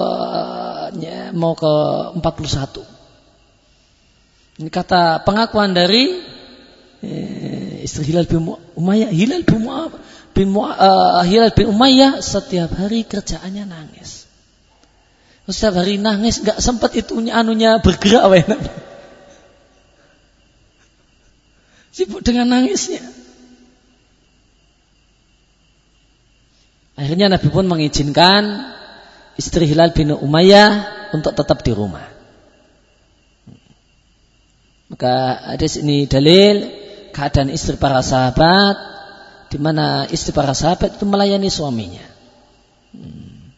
ya, 0.97 1.29
mau 1.29 1.53
ke 1.53 1.73
41. 2.17 4.65
Ini 4.65 4.69
kata 4.73 5.21
pengakuan 5.21 5.77
dari 5.77 6.33
istri 7.85 8.11
Hilal 8.11 8.27
bin 8.29 8.45
Umayyah. 8.77 9.09
Hilal 9.11 9.43
bin 9.43 9.65
Umayyah, 9.65 9.91
bin, 10.35 10.47
uh, 10.55 11.23
Hilal 11.23 11.51
bin 11.55 11.71
Umayyah 11.71 12.19
setiap 12.19 12.75
hari 12.75 13.07
kerjaannya 13.07 13.65
nangis. 13.65 14.25
Setiap 15.45 15.77
hari 15.77 16.01
nangis, 16.01 16.41
nggak 16.41 16.57
sempat 16.57 16.97
itunya 16.97 17.37
anunya 17.37 17.77
bergerak, 17.77 18.25
Sibuk 21.95 22.19
dengan 22.27 22.51
nangisnya. 22.51 22.99
Akhirnya 26.99 27.31
Nabi 27.31 27.47
pun 27.47 27.67
mengizinkan 27.71 28.75
istri 29.39 29.63
Hilal 29.63 29.95
bin 29.95 30.11
Umayyah 30.11 30.91
untuk 31.15 31.31
tetap 31.31 31.63
di 31.63 31.71
rumah. 31.71 32.03
Maka 34.91 35.39
ada 35.55 35.65
sini 35.71 36.03
dalil 36.03 36.74
keadaan 37.15 37.47
istri 37.47 37.79
para 37.79 38.03
sahabat 38.03 38.75
di 39.47 39.55
mana 39.55 40.03
istri 40.11 40.35
para 40.35 40.51
sahabat 40.51 40.99
itu 40.99 41.07
melayani 41.07 41.47
suaminya. 41.47 42.03
Hmm. 42.91 43.55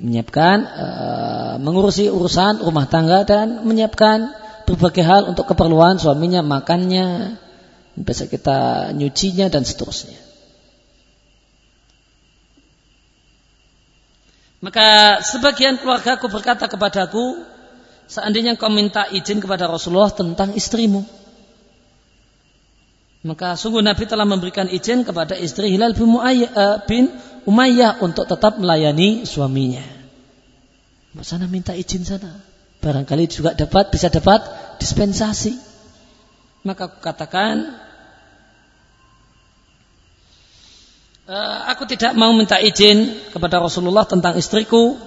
Menyiapkan 0.00 0.56
uh, 0.64 1.54
mengurusi 1.60 2.08
urusan 2.08 2.64
rumah 2.64 2.88
tangga 2.88 3.28
dan 3.28 3.60
menyiapkan 3.68 4.32
berbagai 4.64 5.04
hal 5.04 5.28
untuk 5.28 5.44
keperluan 5.44 6.00
suaminya, 6.00 6.40
makannya, 6.40 7.36
bisa 7.92 8.24
kita 8.24 8.90
nyucinya 8.96 9.52
dan 9.52 9.68
seterusnya. 9.68 10.16
Maka 14.64 15.18
sebagian 15.26 15.76
keluargaku 15.76 16.30
berkata 16.30 16.70
kepadaku, 16.70 17.42
seandainya 18.08 18.56
kau 18.56 18.70
minta 18.72 19.10
izin 19.10 19.42
kepada 19.42 19.66
Rasulullah 19.66 20.14
tentang 20.14 20.54
istrimu. 20.56 21.02
Maka 23.22 23.54
sungguh 23.54 23.86
Nabi 23.86 24.02
telah 24.10 24.26
memberikan 24.26 24.66
izin 24.66 25.06
kepada 25.06 25.38
istri 25.38 25.70
Hilal 25.70 25.94
bin, 25.94 26.10
bin 26.90 27.04
Umayyah 27.46 28.02
untuk 28.02 28.26
tetap 28.26 28.58
melayani 28.58 29.22
suaminya. 29.22 29.82
Sana 31.22 31.46
minta 31.46 31.70
izin 31.70 32.02
sana 32.02 32.52
barangkali 32.82 33.24
juga 33.30 33.54
dapat 33.54 33.94
bisa 33.94 34.10
dapat 34.10 34.42
dispensasi. 34.82 35.54
Maka 36.66 36.90
aku 36.90 36.98
katakan 36.98 37.78
e, 41.26 41.36
aku 41.70 41.86
tidak 41.86 42.18
mau 42.18 42.34
minta 42.34 42.58
izin 42.58 43.30
kepada 43.30 43.62
Rasulullah 43.62 44.02
tentang 44.02 44.34
istriku 44.34 44.98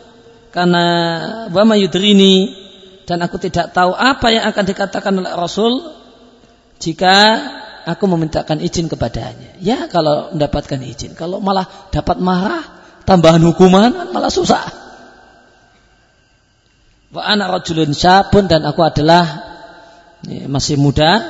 karena 0.55 0.85
wama 1.51 1.75
yudrini 1.75 2.55
dan 3.03 3.19
aku 3.23 3.35
tidak 3.43 3.75
tahu 3.75 3.91
apa 3.91 4.31
yang 4.31 4.47
akan 4.47 4.65
dikatakan 4.67 5.13
oleh 5.19 5.31
Rasul 5.35 5.83
jika 6.79 7.43
aku 7.85 8.09
memintakan 8.09 8.59
izin 8.59 8.89
kepadanya. 8.89 9.55
Ya 9.61 9.85
kalau 9.87 10.33
mendapatkan 10.33 10.81
izin, 10.81 11.13
kalau 11.13 11.37
malah 11.37 11.69
dapat 11.93 12.17
marah, 12.17 12.65
tambahan 13.05 13.41
hukuman 13.45 14.09
malah 14.09 14.33
susah. 14.33 14.65
Wa 17.13 17.21
anak 17.23 17.61
rajulun 17.61 17.93
syabun 17.93 18.49
dan 18.49 18.65
aku 18.65 18.81
adalah 18.81 19.23
ya, 20.25 20.49
masih 20.49 20.75
muda. 20.81 21.21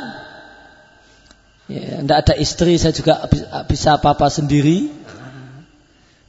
Ya, 1.66 2.02
ada 2.02 2.34
istri, 2.38 2.78
saya 2.78 2.94
juga 2.96 3.26
bisa 3.68 4.00
apa-apa 4.00 4.32
sendiri. 4.32 4.90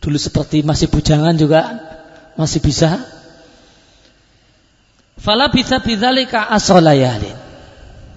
Dulu 0.02 0.16
seperti 0.16 0.66
masih 0.66 0.90
bujangan 0.90 1.34
juga 1.38 1.60
masih 2.36 2.60
bisa. 2.60 3.00
Fala 5.16 5.48
bisa 5.48 5.80
bidzalika 5.80 6.52
asrolayalin. 6.52 7.35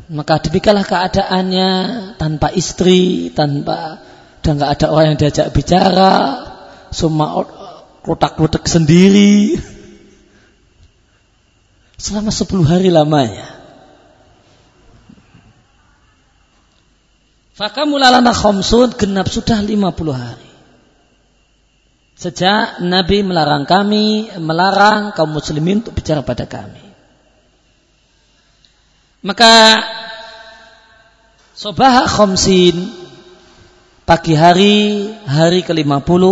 Maka 0.09 0.41
demikianlah 0.41 0.89
keadaannya 0.89 1.69
tanpa 2.17 2.49
istri, 2.49 3.29
tanpa 3.29 4.01
dan 4.41 4.57
nggak 4.57 4.81
ada 4.81 4.85
orang 4.89 5.13
yang 5.13 5.19
diajak 5.21 5.53
bicara, 5.53 6.41
semua 6.89 7.45
kotak-kotak 8.01 8.65
sendiri. 8.65 9.61
Selama 11.99 12.33
10 12.33 12.63
hari 12.65 12.89
lamanya. 12.89 13.59
Fakamulalana 17.53 18.31
khomsun 18.31 18.95
genap 18.95 19.27
sudah 19.27 19.59
50 19.61 20.15
hari. 20.15 20.49
Sejak 22.15 22.81
Nabi 22.81 23.21
melarang 23.21 23.67
kami, 23.69 24.31
melarang 24.41 25.11
kaum 25.13 25.37
muslimin 25.37 25.83
untuk 25.83 25.99
bicara 25.99 26.23
pada 26.23 26.47
kami. 26.49 26.88
Maka 29.19 29.83
Sobah 31.59 32.07
khomsin 32.07 32.87
pagi 34.07 34.31
hari 34.31 35.11
hari 35.27 35.59
ke-50 35.59 36.23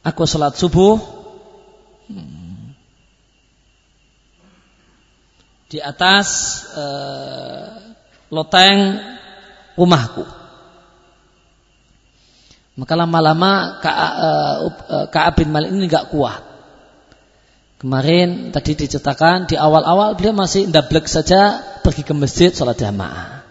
aku 0.00 0.22
sholat 0.24 0.56
subuh 0.56 0.96
di 5.68 5.84
atas 5.84 6.28
uh, 6.80 7.76
loteng 8.32 9.04
rumahku. 9.76 10.24
Maka 12.80 12.94
lama-lama 12.96 13.84
Ka'ab 15.12 15.34
bin 15.36 15.52
Malik 15.52 15.76
ini 15.76 15.92
nggak 15.92 16.08
kuat. 16.08 16.53
Kemarin 17.84 18.48
tadi 18.48 18.80
diceritakan 18.80 19.44
di 19.44 19.60
awal-awal 19.60 20.16
beliau 20.16 20.32
masih 20.32 20.72
ndablek 20.72 21.04
saja 21.04 21.60
pergi 21.84 22.00
ke 22.00 22.16
masjid 22.16 22.48
sholat 22.48 22.80
jamaah. 22.80 23.44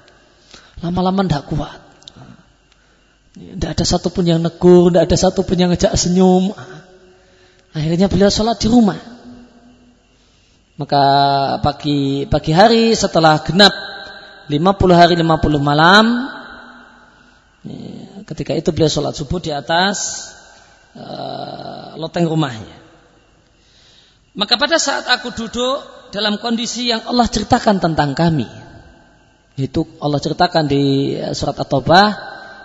Lama-lama 0.81 1.21
tidak 1.21 1.53
kuat. 1.53 1.77
Tidak 3.37 3.69
ada 3.77 3.85
satupun 3.85 4.25
yang 4.25 4.41
negur, 4.41 4.89
tidak 4.89 5.05
ada 5.05 5.17
satupun 5.21 5.53
yang 5.53 5.69
ngejak 5.69 5.93
senyum. 5.93 6.49
Akhirnya 7.77 8.09
beliau 8.09 8.33
sholat 8.33 8.57
di 8.57 8.73
rumah. 8.73 8.97
Maka 10.81 11.03
pagi 11.61 12.25
pagi 12.25 12.57
hari 12.57 12.97
setelah 12.97 13.37
genap 13.45 13.77
50 14.49 14.57
hari 14.97 15.13
50 15.13 15.61
malam 15.61 16.05
ketika 18.25 18.57
itu 18.57 18.73
beliau 18.73 18.89
sholat 18.89 19.13
subuh 19.13 19.37
di 19.37 19.53
atas 19.53 20.25
uh, 20.97 21.93
loteng 22.01 22.25
rumahnya. 22.25 22.82
Maka 24.33 24.57
pada 24.57 24.81
saat 24.81 25.05
aku 25.05 25.29
duduk 25.37 26.09
dalam 26.09 26.41
kondisi 26.41 26.89
yang 26.89 27.05
Allah 27.05 27.29
ceritakan 27.29 27.77
tentang 27.77 28.17
kami, 28.17 28.49
itu 29.53 29.85
Allah 30.01 30.17
ceritakan 30.17 30.65
di 30.65 31.13
eh, 31.13 31.33
surat 31.37 31.53
At-Taubah 31.61 32.07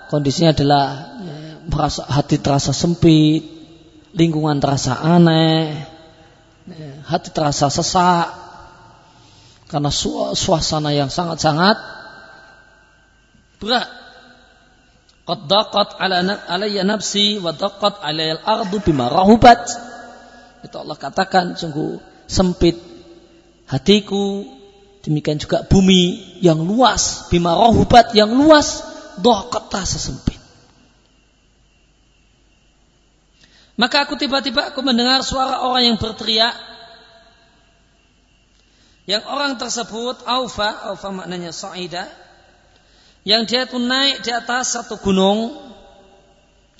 kondisinya 0.08 0.56
adalah 0.56 0.84
eh, 1.20 1.52
merasa 1.68 2.08
hati 2.08 2.40
terasa 2.40 2.72
sempit, 2.72 3.44
lingkungan 4.16 4.56
terasa 4.56 4.96
aneh, 4.96 5.84
eh, 6.72 6.96
hati 7.04 7.28
terasa 7.28 7.68
sesak 7.68 8.32
karena 9.68 9.92
suasana 10.32 10.96
yang 10.96 11.12
sangat-sangat 11.12 11.76
berat. 13.60 13.88
Qad 15.28 15.52
ala 16.00 16.24
alayya 16.48 16.88
nafsi 16.88 17.36
wa 17.36 17.52
daqat 17.52 18.00
alayya 18.00 18.40
al-ardu 18.40 18.80
bima 18.80 19.12
rahubat. 19.12 19.60
Itu 20.62 20.76
Allah 20.78 20.98
katakan 20.98 21.54
sungguh 21.54 22.02
sempit 22.26 22.76
hatiku 23.68 24.58
Demikian 25.08 25.38
juga 25.38 25.64
bumi 25.64 26.36
yang 26.44 26.60
luas, 26.60 27.30
bima 27.32 27.56
rohubat 27.56 28.12
yang 28.12 28.28
luas, 28.28 28.84
dohkat 29.22 29.72
terasa 29.72 29.96
sempit. 29.96 30.36
Maka 33.78 34.04
aku 34.04 34.18
tiba-tiba 34.20 34.74
aku 34.74 34.84
mendengar 34.84 35.24
suara 35.24 35.62
orang 35.64 35.94
yang 35.94 35.98
berteriak. 36.02 36.52
Yang 39.08 39.24
orang 39.32 39.56
tersebut 39.56 40.28
Aufa, 40.28 40.92
Aufa 40.92 41.08
maknanya 41.08 41.54
Sa'ida. 41.56 42.10
Yang 43.24 43.42
dia 43.48 43.60
itu 43.64 43.78
naik 43.80 44.20
di 44.26 44.34
atas 44.34 44.76
satu 44.76 45.00
gunung 45.00 45.56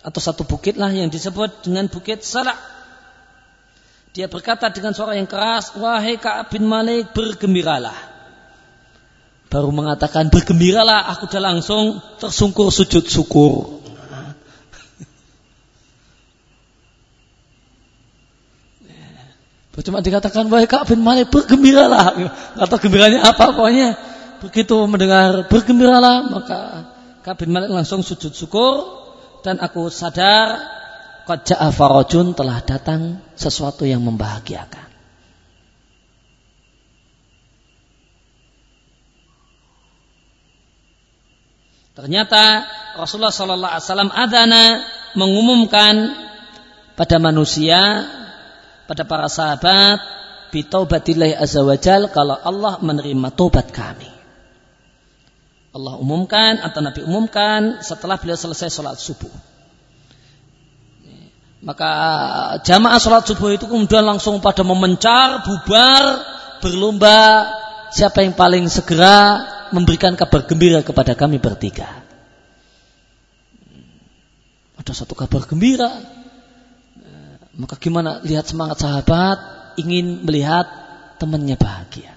atau 0.05 0.21
satu 0.21 0.45
bukit 0.45 0.77
lah 0.77 0.93
yang 0.93 1.09
disebut 1.09 1.65
dengan 1.65 1.89
bukit 1.89 2.27
Salak. 2.27 2.59
Dia 4.19 4.27
berkata 4.27 4.67
dengan 4.75 4.91
suara 4.99 5.15
yang 5.15 5.31
keras, 5.31 5.79
Wahai 5.79 6.19
Ka'ab 6.19 6.51
bin 6.51 6.67
Malik, 6.67 7.15
bergembiralah. 7.15 7.95
Baru 9.47 9.71
mengatakan 9.71 10.27
bergembiralah 10.27 11.07
aku 11.07 11.31
sudah 11.31 11.55
langsung 11.55 12.03
tersungkur 12.19 12.75
sujud 12.75 13.07
syukur. 13.07 13.79
Cuma 19.79 20.03
dikatakan 20.03 20.51
wahai 20.51 20.67
Ka'ab 20.67 20.91
bin 20.91 21.07
Malik 21.07 21.31
bergembiralah. 21.31 22.19
Atau 22.59 22.77
gembiranya 22.83 23.23
apa 23.23 23.55
pokoknya. 23.55 23.95
Begitu 24.43 24.75
mendengar 24.91 25.47
bergembiralah 25.47 26.27
maka 26.27 26.59
Ka'ab 27.23 27.39
bin 27.39 27.55
Malik 27.55 27.71
langsung 27.71 28.03
sujud 28.03 28.35
syukur 28.35 28.83
dan 29.47 29.63
aku 29.63 29.87
sadar 29.95 30.78
qad 31.29 31.45
ja'a 31.45 31.69
farajun 31.69 32.33
telah 32.33 32.65
datang 32.65 33.21
sesuatu 33.37 33.85
yang 33.85 34.01
membahagiakan 34.01 34.89
Ternyata 41.99 42.63
Rasulullah 42.95 43.35
Sallallahu 43.35 43.75
Alaihi 43.75 43.87
Wasallam 43.91 44.13
adana 44.15 44.65
mengumumkan 45.19 46.15
pada 46.95 47.19
manusia, 47.19 48.07
pada 48.87 49.03
para 49.03 49.27
sahabat, 49.27 49.99
bitaubatillahi 50.55 51.35
azza 51.35 51.67
wajal 51.67 52.07
kalau 52.15 52.39
Allah 52.39 52.79
menerima 52.79 53.35
tobat 53.35 53.75
kami. 53.75 54.07
Allah 55.75 55.99
umumkan 55.99 56.63
atau 56.63 56.87
Nabi 56.87 57.03
umumkan 57.03 57.83
setelah 57.83 58.15
beliau 58.15 58.39
selesai 58.39 58.71
sholat 58.71 58.95
subuh. 58.95 59.58
Maka 61.69 61.91
jamaah 62.65 62.97
sholat 62.97 63.29
subuh 63.29 63.53
itu 63.53 63.69
kemudian 63.69 64.01
langsung 64.01 64.41
pada 64.41 64.65
memencar, 64.65 65.45
bubar, 65.45 66.25
berlomba 66.65 67.45
siapa 67.93 68.25
yang 68.25 68.33
paling 68.33 68.73
segera 68.73 69.45
memberikan 69.77 70.17
kabar 70.17 70.49
gembira 70.49 70.81
kepada 70.81 71.13
kami 71.13 71.37
bertiga. 71.37 72.09
Ada 74.81 74.97
satu 74.97 75.13
kabar 75.13 75.45
gembira. 75.45 75.93
Maka 77.53 77.77
gimana 77.77 78.25
lihat 78.25 78.49
semangat 78.49 78.89
sahabat 78.89 79.37
ingin 79.77 80.25
melihat 80.25 80.65
temannya 81.21 81.61
bahagia. 81.61 82.17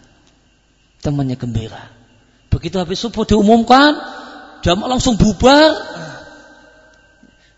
Temannya 1.04 1.36
gembira. 1.36 1.92
Begitu 2.48 2.80
habis 2.80 3.04
subuh 3.04 3.28
diumumkan, 3.28 4.00
jamaah 4.64 4.96
langsung 4.96 5.20
bubar. 5.20 5.76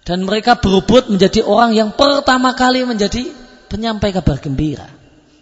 Dan 0.03 0.27
mereka 0.27 0.59
berebut 0.59 1.07
menjadi 1.07 1.47
orang 1.47 1.71
yang 1.71 1.95
pertama 1.95 2.51
kali 2.59 2.83
menjadi 2.83 3.31
penyampai 3.71 4.11
kabar 4.11 4.37
gembira. 4.43 4.87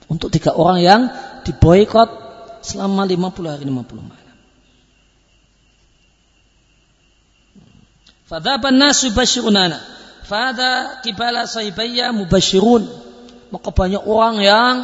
Untuk 0.05 0.29
tiga 0.29 0.53
orang 0.53 0.79
yang 0.79 1.01
diboykot 1.41 2.09
selama 2.61 3.09
50 3.09 3.53
hari 3.57 3.65
50 3.65 3.73
malam. 4.05 4.37
Fadhaban 8.29 8.79
nasu 8.79 9.11
bashirunana. 9.11 9.81
Fada 10.23 11.03
kibala 11.03 11.49
sahibaya 11.49 12.13
mubashirun. 12.15 12.87
Maka 13.51 13.75
banyak 13.75 14.07
orang 14.07 14.39
yang 14.39 14.75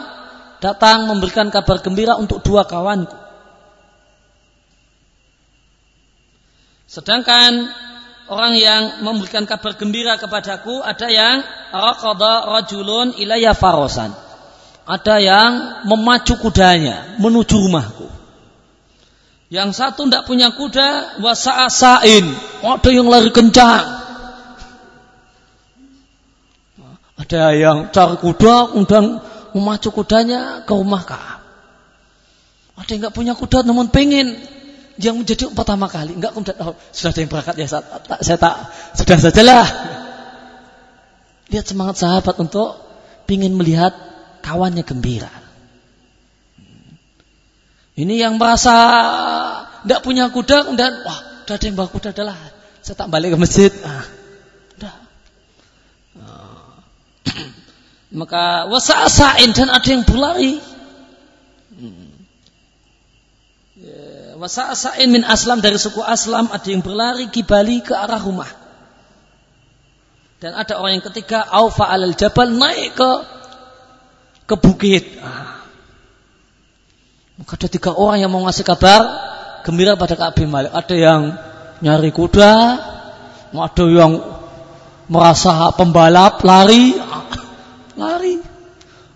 datang 0.60 1.08
memberikan 1.08 1.48
kabar 1.54 1.80
gembira 1.80 2.20
untuk 2.20 2.44
dua 2.44 2.68
kawanku. 2.68 3.16
Sedangkan 6.92 7.72
orang 8.28 8.54
yang 8.60 8.82
memberikan 9.04 9.48
kabar 9.48 9.76
gembira 9.80 10.20
kepadaku 10.20 10.84
ada 10.84 11.08
yang 11.08 11.44
raqada 11.72 12.48
rajulun 12.48 13.16
ilayya 13.16 13.56
farosan. 13.56 14.12
Ada 14.88 15.16
yang 15.20 15.52
memacu 15.84 16.40
kudanya 16.40 17.20
menuju 17.20 17.60
rumahku. 17.60 18.08
Yang 19.48 19.80
satu 19.80 20.08
tidak 20.08 20.28
punya 20.28 20.52
kuda, 20.56 21.20
wasa'asain. 21.24 22.24
Ada 22.64 22.90
yang 22.92 23.08
lari 23.08 23.32
kencang. 23.32 23.84
Ada 27.20 27.56
yang 27.56 27.78
cari 27.92 28.16
kuda, 28.20 28.76
kemudian 28.76 29.24
memacu 29.56 29.90
kudanya 29.92 30.64
ke 30.68 30.72
rumah. 30.76 31.04
Ada 32.76 32.90
yang 32.92 33.00
nggak 33.08 33.16
punya 33.16 33.34
kuda, 33.36 33.64
namun 33.64 33.88
pengen 33.92 34.36
yang 34.98 35.16
menjadi 35.22 35.50
pertama 35.54 35.86
kali. 35.86 36.18
Enggak 36.18 36.34
kemudian, 36.34 36.58
oh, 36.62 36.74
sudah 36.90 37.12
ada 37.14 37.20
yang 37.22 37.32
berangkat 37.32 37.56
ya, 37.58 37.68
saya 37.70 37.84
tak, 37.86 38.20
saya 38.26 38.38
tak 38.38 38.56
sudah 38.98 39.18
sajalah. 39.18 39.68
Lihat 41.48 41.66
semangat 41.66 41.96
sahabat 42.02 42.36
untuk 42.42 42.76
ingin 43.30 43.56
melihat 43.56 43.94
kawannya 44.44 44.84
gembira. 44.84 45.32
Ini 47.98 48.14
yang 48.14 48.38
merasa 48.38 48.76
tidak 49.82 50.06
punya 50.06 50.30
kuda, 50.30 50.70
kemudian 50.70 50.94
wah, 51.02 51.20
udah 51.48 51.56
ada 51.58 51.66
yang 51.66 51.76
bawa 51.80 51.90
kuda 51.90 52.14
adalah 52.14 52.38
saya 52.86 52.96
tak 52.96 53.10
balik 53.10 53.34
ke 53.34 53.38
masjid. 53.42 53.72
Ah, 53.82 54.06
udah. 54.78 54.96
Ah. 56.22 56.76
Maka 58.22 58.70
wasa'asain 58.70 59.52
dan 59.52 59.74
ada 59.74 59.88
yang 59.90 60.06
berlari. 60.06 60.62
Hmm. 61.74 62.12
Ya, 63.78 64.27
wasa'asain 64.38 65.10
min 65.10 65.26
aslam 65.26 65.60
dari 65.60 65.82
suku 65.82 66.00
aslam 66.06 66.48
ada 66.54 66.68
yang 66.70 66.86
berlari 66.86 67.28
kibali 67.34 67.82
ke 67.82 67.98
arah 67.98 68.22
rumah. 68.22 68.48
Dan 70.38 70.54
ada 70.54 70.78
orang 70.78 71.02
yang 71.02 71.06
ketiga 71.10 71.42
aufa 71.50 71.90
alal 71.90 72.14
jabal 72.14 72.54
naik 72.54 72.94
ke 72.94 73.12
ke 74.46 74.56
bukit. 74.62 75.18
Ah. 75.18 75.66
Maka 77.42 77.58
ada 77.58 77.68
tiga 77.70 77.92
orang 77.98 78.22
yang 78.22 78.30
mau 78.30 78.46
ngasih 78.46 78.62
kabar 78.62 79.02
gembira 79.66 79.98
pada 79.98 80.30
bin 80.34 80.54
Malik. 80.54 80.74
Ada 80.74 80.96
yang 80.96 81.22
nyari 81.82 82.14
kuda, 82.14 82.54
ada 83.54 83.86
yang 83.90 84.22
merasa 85.10 85.74
pembalap 85.74 86.46
lari, 86.46 86.94
lari. 87.98 88.38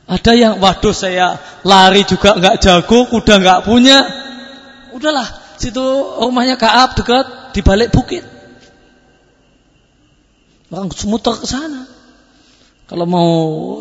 Ada 0.10 0.32
yang 0.36 0.54
waduh 0.60 0.92
saya 0.92 1.38
lari 1.62 2.04
juga 2.04 2.36
nggak 2.36 2.58
jago, 2.60 3.06
kuda 3.08 3.40
nggak 3.40 3.62
punya. 3.64 4.21
Udahlah, 5.02 5.26
situ 5.58 5.82
rumahnya 6.22 6.62
Kaab 6.62 6.94
dekat 6.94 7.58
di 7.58 7.66
balik 7.66 7.90
bukit. 7.90 8.22
Orang 10.70 10.94
semuter 10.94 11.42
ke 11.42 11.50
sana. 11.50 11.90
Kalau 12.86 13.10
mau 13.10 13.30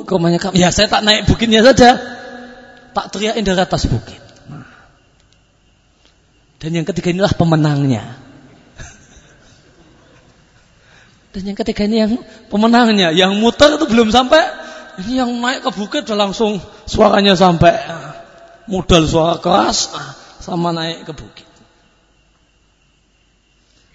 ke 0.09 0.17
rumahnya 0.17 0.41
Kaab, 0.41 0.57
ya 0.57 0.73
saya 0.73 0.89
tak 0.89 1.05
naik 1.05 1.29
bukitnya 1.29 1.61
saja. 1.61 2.01
Tak 2.97 3.13
teriakin 3.13 3.45
dari 3.45 3.61
atas 3.61 3.85
bukit. 3.85 4.17
Dan 6.57 6.73
yang 6.73 6.89
ketiga 6.89 7.13
inilah 7.13 7.37
pemenangnya. 7.37 8.17
Dan 11.37 11.53
yang 11.53 11.59
ketiga 11.61 11.85
ini 11.85 11.97
yang 12.01 12.13
pemenangnya, 12.49 13.13
yang 13.13 13.37
muter 13.39 13.77
itu 13.77 13.87
belum 13.87 14.09
sampai, 14.09 14.41
ini 15.05 15.21
yang 15.21 15.31
naik 15.37 15.69
ke 15.69 15.71
bukit 15.77 16.09
udah 16.09 16.29
langsung 16.29 16.59
suaranya 16.89 17.39
sampai 17.39 17.77
modal 18.67 19.07
suara 19.07 19.39
keras 19.39 19.95
sama 20.41 20.73
naik 20.73 21.07
ke 21.07 21.13
bukit. 21.13 21.49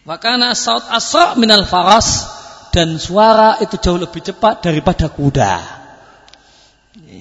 Makanya 0.05 0.53
saut 0.53 0.85
asra 0.93 1.33
minal 1.33 1.65
faras 1.65 2.29
dan 2.69 3.01
suara 3.01 3.57
itu 3.57 3.81
jauh 3.81 3.97
lebih 3.97 4.21
cepat 4.21 4.61
daripada 4.61 5.09
kuda. 5.09 5.53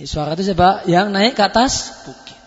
Suara 0.05 0.37
itu 0.37 0.45
siapa? 0.53 0.85
Yang 0.85 1.07
naik 1.09 1.33
ke 1.33 1.43
atas 1.43 2.05
bukit. 2.05 2.39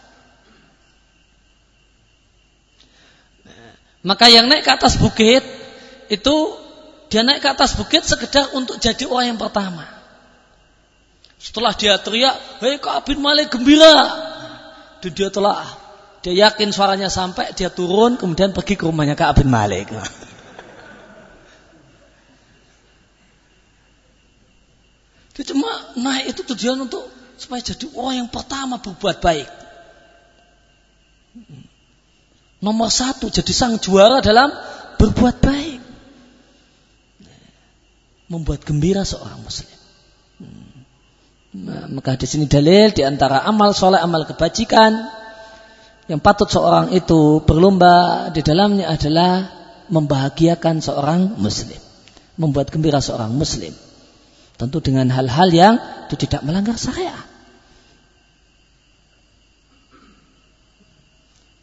Maka 4.06 4.30
yang 4.30 4.46
naik 4.46 4.62
ke 4.62 4.72
atas 4.72 4.96
bukit 5.02 5.42
itu 6.08 6.36
dia 7.10 7.26
naik 7.26 7.42
ke 7.42 7.50
atas 7.50 7.74
bukit 7.74 8.06
sekedar 8.06 8.54
untuk 8.54 8.78
jadi 8.78 9.04
orang 9.10 9.36
yang 9.36 9.40
pertama. 9.42 9.88
Setelah 11.38 11.74
dia 11.78 11.98
teriak, 12.02 12.36
hei 12.66 12.82
Ka'ab 12.82 13.06
bin 13.06 13.22
Malik 13.22 13.54
gembira. 13.54 14.10
Dan 15.00 15.12
dia 15.14 15.30
telah, 15.30 15.64
dia 16.26 16.34
yakin 16.50 16.74
suaranya 16.74 17.08
sampai, 17.14 17.54
dia 17.54 17.70
turun, 17.70 18.18
kemudian 18.18 18.52
pergi 18.52 18.74
ke 18.74 18.90
rumahnya 18.90 19.14
Ka'ab 19.14 19.42
bin 19.46 19.50
Malik. 19.54 19.94
Dia 25.38 25.44
cuma 25.54 25.70
naik 25.94 26.34
itu 26.34 26.42
tujuan 26.54 26.90
untuk 26.90 27.06
supaya 27.38 27.62
jadi 27.62 27.86
orang 27.94 28.26
yang 28.26 28.30
pertama 28.34 28.82
berbuat 28.82 29.22
baik. 29.22 29.46
Nomor 32.58 32.90
satu 32.90 33.30
jadi 33.30 33.54
sang 33.54 33.78
juara 33.78 34.18
dalam 34.26 34.50
berbuat 34.98 35.38
baik 35.38 35.80
membuat 38.34 38.66
gembira 38.66 39.06
seorang 39.06 39.40
muslim. 39.46 39.78
Nah, 41.58 41.86
maka 41.90 42.18
di 42.18 42.28
sini 42.28 42.50
dalil 42.50 42.92
di 42.92 43.06
antara 43.06 43.46
amal 43.46 43.78
soleh, 43.78 44.02
amal 44.02 44.26
kebajikan 44.26 45.06
yang 46.08 46.24
patut 46.24 46.48
seorang 46.48 46.96
itu 46.96 47.44
berlomba 47.44 48.28
di 48.32 48.40
dalamnya 48.40 48.88
adalah 48.88 49.52
membahagiakan 49.92 50.80
seorang 50.80 51.36
muslim, 51.36 51.80
membuat 52.40 52.72
gembira 52.72 53.04
seorang 53.04 53.32
muslim. 53.36 53.76
Tentu 54.58 54.82
dengan 54.82 55.12
hal-hal 55.14 55.54
yang 55.54 55.76
itu 56.10 56.16
tidak 56.18 56.42
melanggar 56.42 56.80
syariat. 56.80 57.28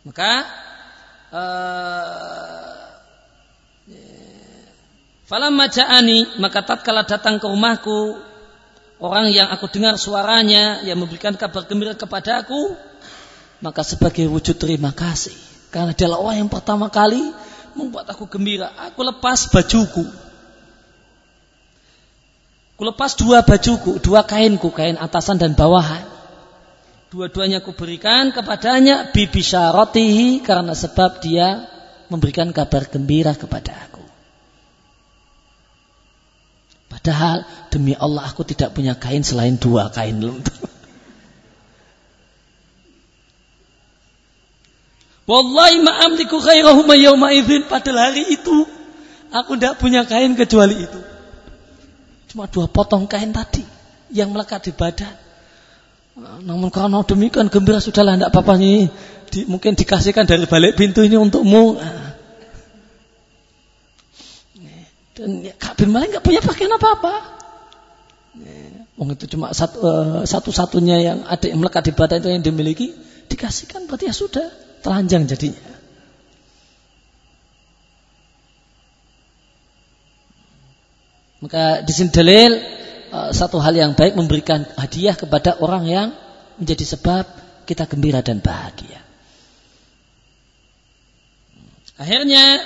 Maka 0.05 0.32
uh, 1.32 2.84
Falamma 5.24 5.72
ja'ani 5.72 6.36
maka 6.36 6.61
tatkala 6.61 7.09
datang 7.09 7.40
ke 7.40 7.49
rumahku 7.49 8.20
orang 9.01 9.32
yang 9.32 9.49
aku 9.49 9.72
dengar 9.72 9.97
suaranya 9.97 10.84
yang 10.84 11.01
memberikan 11.01 11.32
kabar 11.32 11.64
gembira 11.64 11.97
kepada 11.97 12.45
aku 12.45 12.76
maka 13.62 13.82
sebagai 13.86 14.26
wujud 14.30 14.57
terima 14.59 14.90
kasih 14.90 15.34
karena 15.74 15.90
dia 15.90 16.07
orang 16.07 16.46
yang 16.46 16.50
pertama 16.50 16.86
kali 16.86 17.34
membuat 17.74 18.07
aku 18.07 18.30
gembira 18.30 18.70
aku 18.78 19.02
lepas 19.02 19.50
bajuku. 19.50 20.07
Aku 22.74 22.82
lepas 22.82 23.14
dua 23.14 23.42
bajuku 23.42 23.98
dua 23.98 24.22
kainku 24.26 24.70
kain 24.70 24.94
atasan 24.94 25.38
dan 25.38 25.59
bawahan. 25.59 26.07
Dua-duanya 27.11 27.62
aku 27.62 27.74
berikan 27.74 28.34
kepadanya 28.34 29.14
bibi 29.14 29.38
syaratihi 29.38 30.42
karena 30.42 30.74
sebab 30.74 31.22
dia 31.22 31.70
memberikan 32.11 32.50
kabar 32.50 32.90
gembira 32.90 33.34
kepada 33.38 33.70
aku. 33.86 34.02
Padahal 36.90 37.46
demi 37.70 37.94
Allah 37.94 38.26
aku 38.26 38.42
tidak 38.42 38.74
punya 38.74 38.98
kain 38.98 39.22
selain 39.22 39.59
dua 39.59 39.90
kain 39.94 40.18
lentur. 40.18 40.74
Wallahi 45.25 45.81
ma'amliku 45.81 46.37
khairahuma 46.37 46.95
yawma 47.01 47.33
idzin. 47.33 47.64
Padahal 47.64 48.12
hari 48.12 48.29
itu 48.29 48.68
aku 49.33 49.57
tidak 49.57 49.81
punya 49.81 50.05
kain 50.05 50.37
kecuali 50.37 50.85
itu. 50.85 51.01
Cuma 52.29 52.45
dua 52.45 52.68
potong 52.68 53.09
kain 53.09 53.33
tadi 53.33 53.64
yang 54.12 54.37
melekat 54.37 54.68
di 54.68 54.72
badan. 54.77 55.14
Namun 56.45 56.68
karena 56.68 57.01
demikian 57.03 57.49
gembira 57.49 57.81
sudahlah 57.81 58.20
tidak 58.20 58.31
apa-apa 58.37 58.55
nih. 58.61 58.93
Di, 59.33 59.49
mungkin 59.49 59.75
dikasihkan 59.75 60.29
dari 60.29 60.45
balik 60.45 60.77
pintu 60.77 61.01
ini 61.01 61.16
untukmu. 61.16 61.81
Dan 65.14 65.47
ya, 65.47 65.55
Ka'ab 65.57 65.79
bin 65.79 65.95
Malik 65.95 66.14
nggak 66.14 66.27
punya 66.27 66.43
pakaian 66.43 66.75
apa-apa. 66.75 67.14
Ya, 68.35 68.83
itu 69.14 69.25
cuma 69.31 69.55
satu, 69.55 69.79
uh, 69.79 70.22
satu-satunya 70.27 70.97
yang 71.01 71.18
ada 71.22 71.47
yang 71.47 71.62
melekat 71.62 71.87
di 71.87 71.93
badan 71.95 72.18
itu 72.18 72.29
yang 72.35 72.43
dimiliki 72.43 72.87
dikasihkan 73.31 73.87
berarti 73.87 74.11
ya 74.11 74.14
sudah 74.14 74.47
telanjang 74.85 75.24
jadinya. 75.24 75.64
Maka 81.41 81.80
di 81.85 81.93
sini 81.93 82.12
dalil 82.12 82.53
uh, 83.12 83.30
satu 83.32 83.61
hal 83.61 83.72
yang 83.76 83.97
baik 83.97 84.16
memberikan 84.16 84.68
hadiah 84.76 85.16
kepada 85.16 85.57
orang 85.61 85.85
yang 85.89 86.09
menjadi 86.61 86.97
sebab 86.97 87.24
kita 87.64 87.89
gembira 87.89 88.20
dan 88.20 88.45
bahagia. 88.45 89.01
Akhirnya 91.97 92.61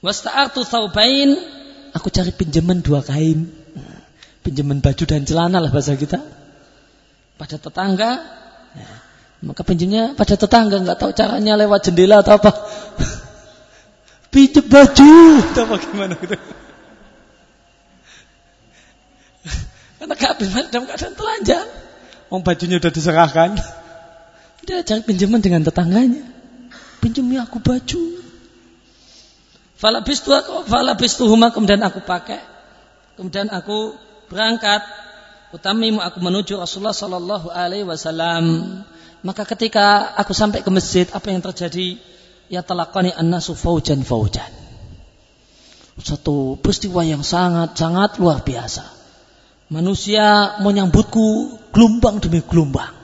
Wasta'artu 0.00 0.64
thawbain, 0.64 1.36
aku 1.92 2.08
cari 2.08 2.32
pinjaman 2.32 2.80
dua 2.80 3.04
kain. 3.04 3.52
Pinjaman 4.40 4.80
baju 4.80 5.04
dan 5.04 5.28
celana 5.28 5.60
lah 5.60 5.68
bahasa 5.68 5.92
kita. 5.92 6.16
Pada 7.36 7.60
tetangga, 7.60 8.39
maka 9.40 9.64
pinjamnya 9.64 10.12
pada 10.12 10.36
tetangga 10.36 10.84
nggak 10.84 11.00
tahu 11.00 11.16
caranya 11.16 11.56
lewat 11.56 11.88
jendela 11.88 12.20
atau 12.20 12.36
apa. 12.36 12.52
Pinjam 14.30 14.62
baju 14.68 15.12
atau 15.50 15.66
bagaimana 15.66 16.14
gitu. 16.20 16.36
Karena 19.98 20.14
Ka'ab 20.14 20.38
bin 20.38 20.52
dalam 20.52 20.86
keadaan 20.86 21.14
telanjang. 21.16 21.66
Wong 22.30 22.46
bajunya 22.46 22.78
udah 22.78 22.92
diserahkan. 22.92 23.58
Dia 24.68 24.84
cari 24.84 25.02
pinjaman 25.02 25.40
dengan 25.40 25.64
tetangganya. 25.64 26.22
Pinjami 27.00 27.40
aku 27.40 27.64
baju. 27.64 28.20
Falabistuhuma 30.68 31.48
kemudian 31.50 31.80
aku 31.80 32.04
pakai. 32.04 32.44
Kemudian 33.16 33.48
aku 33.48 33.96
berangkat. 34.28 34.84
Utamimu 35.50 35.98
aku 35.98 36.22
menuju 36.22 36.60
Rasulullah 36.60 36.94
Sallallahu 36.94 37.50
Alaihi 37.50 37.88
Wasallam. 37.88 38.84
Maka 39.20 39.44
ketika 39.44 40.16
aku 40.16 40.32
sampai 40.32 40.64
ke 40.64 40.70
masjid, 40.72 41.04
apa 41.12 41.28
yang 41.28 41.44
terjadi? 41.44 42.00
Ya 42.50 42.64
telakani 42.66 43.14
an-nasu 43.14 43.54
faujan 43.54 44.02
faujan. 44.02 44.48
Satu 46.00 46.56
peristiwa 46.58 47.04
yang 47.04 47.20
sangat-sangat 47.20 48.16
luar 48.18 48.40
biasa. 48.42 48.82
Manusia 49.70 50.58
menyambutku 50.64 51.60
gelombang 51.70 52.18
demi 52.18 52.42
gelombang. 52.42 52.96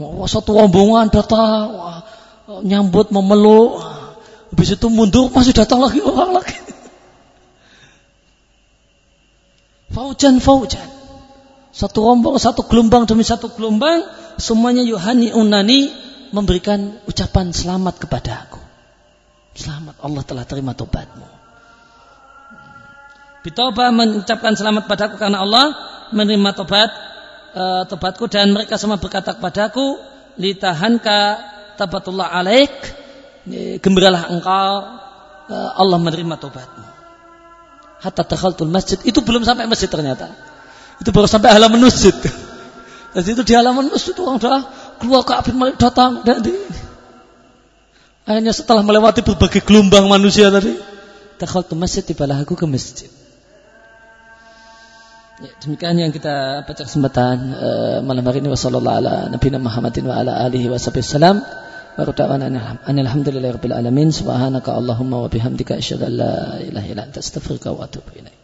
Wah, 0.00 0.26
satu 0.26 0.56
rombongan 0.58 1.12
datang, 1.12 1.70
nyambut 2.66 3.14
memeluk, 3.14 3.78
Habis 4.52 4.76
itu 4.76 4.86
mundur 4.92 5.32
masih 5.32 5.56
datang 5.56 5.80
lagi 5.80 6.04
orang 6.04 6.36
lagi. 6.36 6.52
Faujan 9.96 10.44
faujan. 10.44 10.84
Satu 11.72 12.04
rombong, 12.04 12.36
satu 12.36 12.68
gelombang 12.68 13.08
demi 13.08 13.24
satu 13.24 13.48
gelombang, 13.56 14.04
semuanya 14.38 14.84
Yohani 14.84 15.32
Unani 15.32 15.92
memberikan 16.32 16.96
ucapan 17.04 17.52
selamat 17.52 18.00
kepada 18.00 18.48
aku. 18.48 18.60
Selamat 19.52 20.00
Allah 20.00 20.22
telah 20.24 20.44
terima 20.48 20.72
tobatmu. 20.72 21.28
Bitoba 23.42 23.90
mengucapkan 23.90 24.54
selamat 24.54 24.86
padaku 24.86 25.18
karena 25.18 25.42
Allah 25.42 25.74
menerima 26.14 26.50
tobat 26.54 26.90
e, 27.52 27.64
tobatku 27.90 28.30
dan 28.30 28.54
mereka 28.54 28.78
semua 28.78 29.02
berkata 29.02 29.34
kepadaku 29.34 29.98
litahanka 30.38 31.42
tabatullah 31.74 32.30
alaik 32.30 32.70
gembiralah 33.82 34.30
engkau 34.30 34.72
e, 35.50 35.56
Allah 35.58 35.98
menerima 35.98 36.38
tobatmu 36.38 36.86
hatta 37.98 38.22
takhaltul 38.22 38.70
masjid 38.70 39.02
itu 39.02 39.18
belum 39.26 39.42
sampai 39.42 39.66
masjid 39.66 39.90
ternyata 39.90 40.30
itu 41.02 41.10
baru 41.10 41.26
sampai 41.26 41.50
halaman 41.50 41.82
masjid. 41.82 42.14
Jadi 43.12 43.36
itu 43.36 43.42
di 43.44 43.52
halaman 43.52 43.92
masjid 43.92 44.16
orang 44.16 44.40
sudah 44.40 44.64
keluar 44.96 45.22
ke 45.28 45.36
api 45.36 45.52
Malik 45.52 45.76
datang 45.76 46.24
dan 46.24 46.40
di, 46.40 46.56
akhirnya 48.24 48.56
setelah 48.56 48.80
melewati 48.80 49.20
berbagai 49.20 49.60
gelombang 49.68 50.08
manusia 50.08 50.48
tadi, 50.48 50.80
takhal 51.36 51.60
tu 51.60 51.76
masjid 51.76 52.00
tibalah 52.00 52.40
aku 52.40 52.56
ke 52.56 52.64
masjid. 52.64 53.12
Ya, 55.42 55.50
demikian 55.58 55.98
yang 55.98 56.14
kita 56.14 56.64
baca 56.64 56.82
kesempatan 56.86 57.36
uh, 57.52 57.98
malam 58.06 58.22
hari 58.22 58.40
ini. 58.40 58.48
Wasallallahu 58.48 58.96
ala 59.02 59.14
nabiyina 59.26 59.58
Muhammadin 59.58 60.06
wa 60.06 60.22
ala 60.22 60.38
alihi 60.46 60.70
wasallam 60.70 61.42
alamin. 61.98 64.08
Subhanaka 64.14 64.70
allahumma 64.72 65.26
wa 65.26 65.28
bihamdika 65.28 65.82
asyhadu 65.82 66.08
an 66.08 66.14
la 66.16 66.32
ilaha 66.62 66.86
illa 66.86 67.02
anta 67.10 67.18
astaghfiruka 67.18 67.74
wa 67.74 67.90
atubu 67.90 68.14
ilaik 68.16 68.41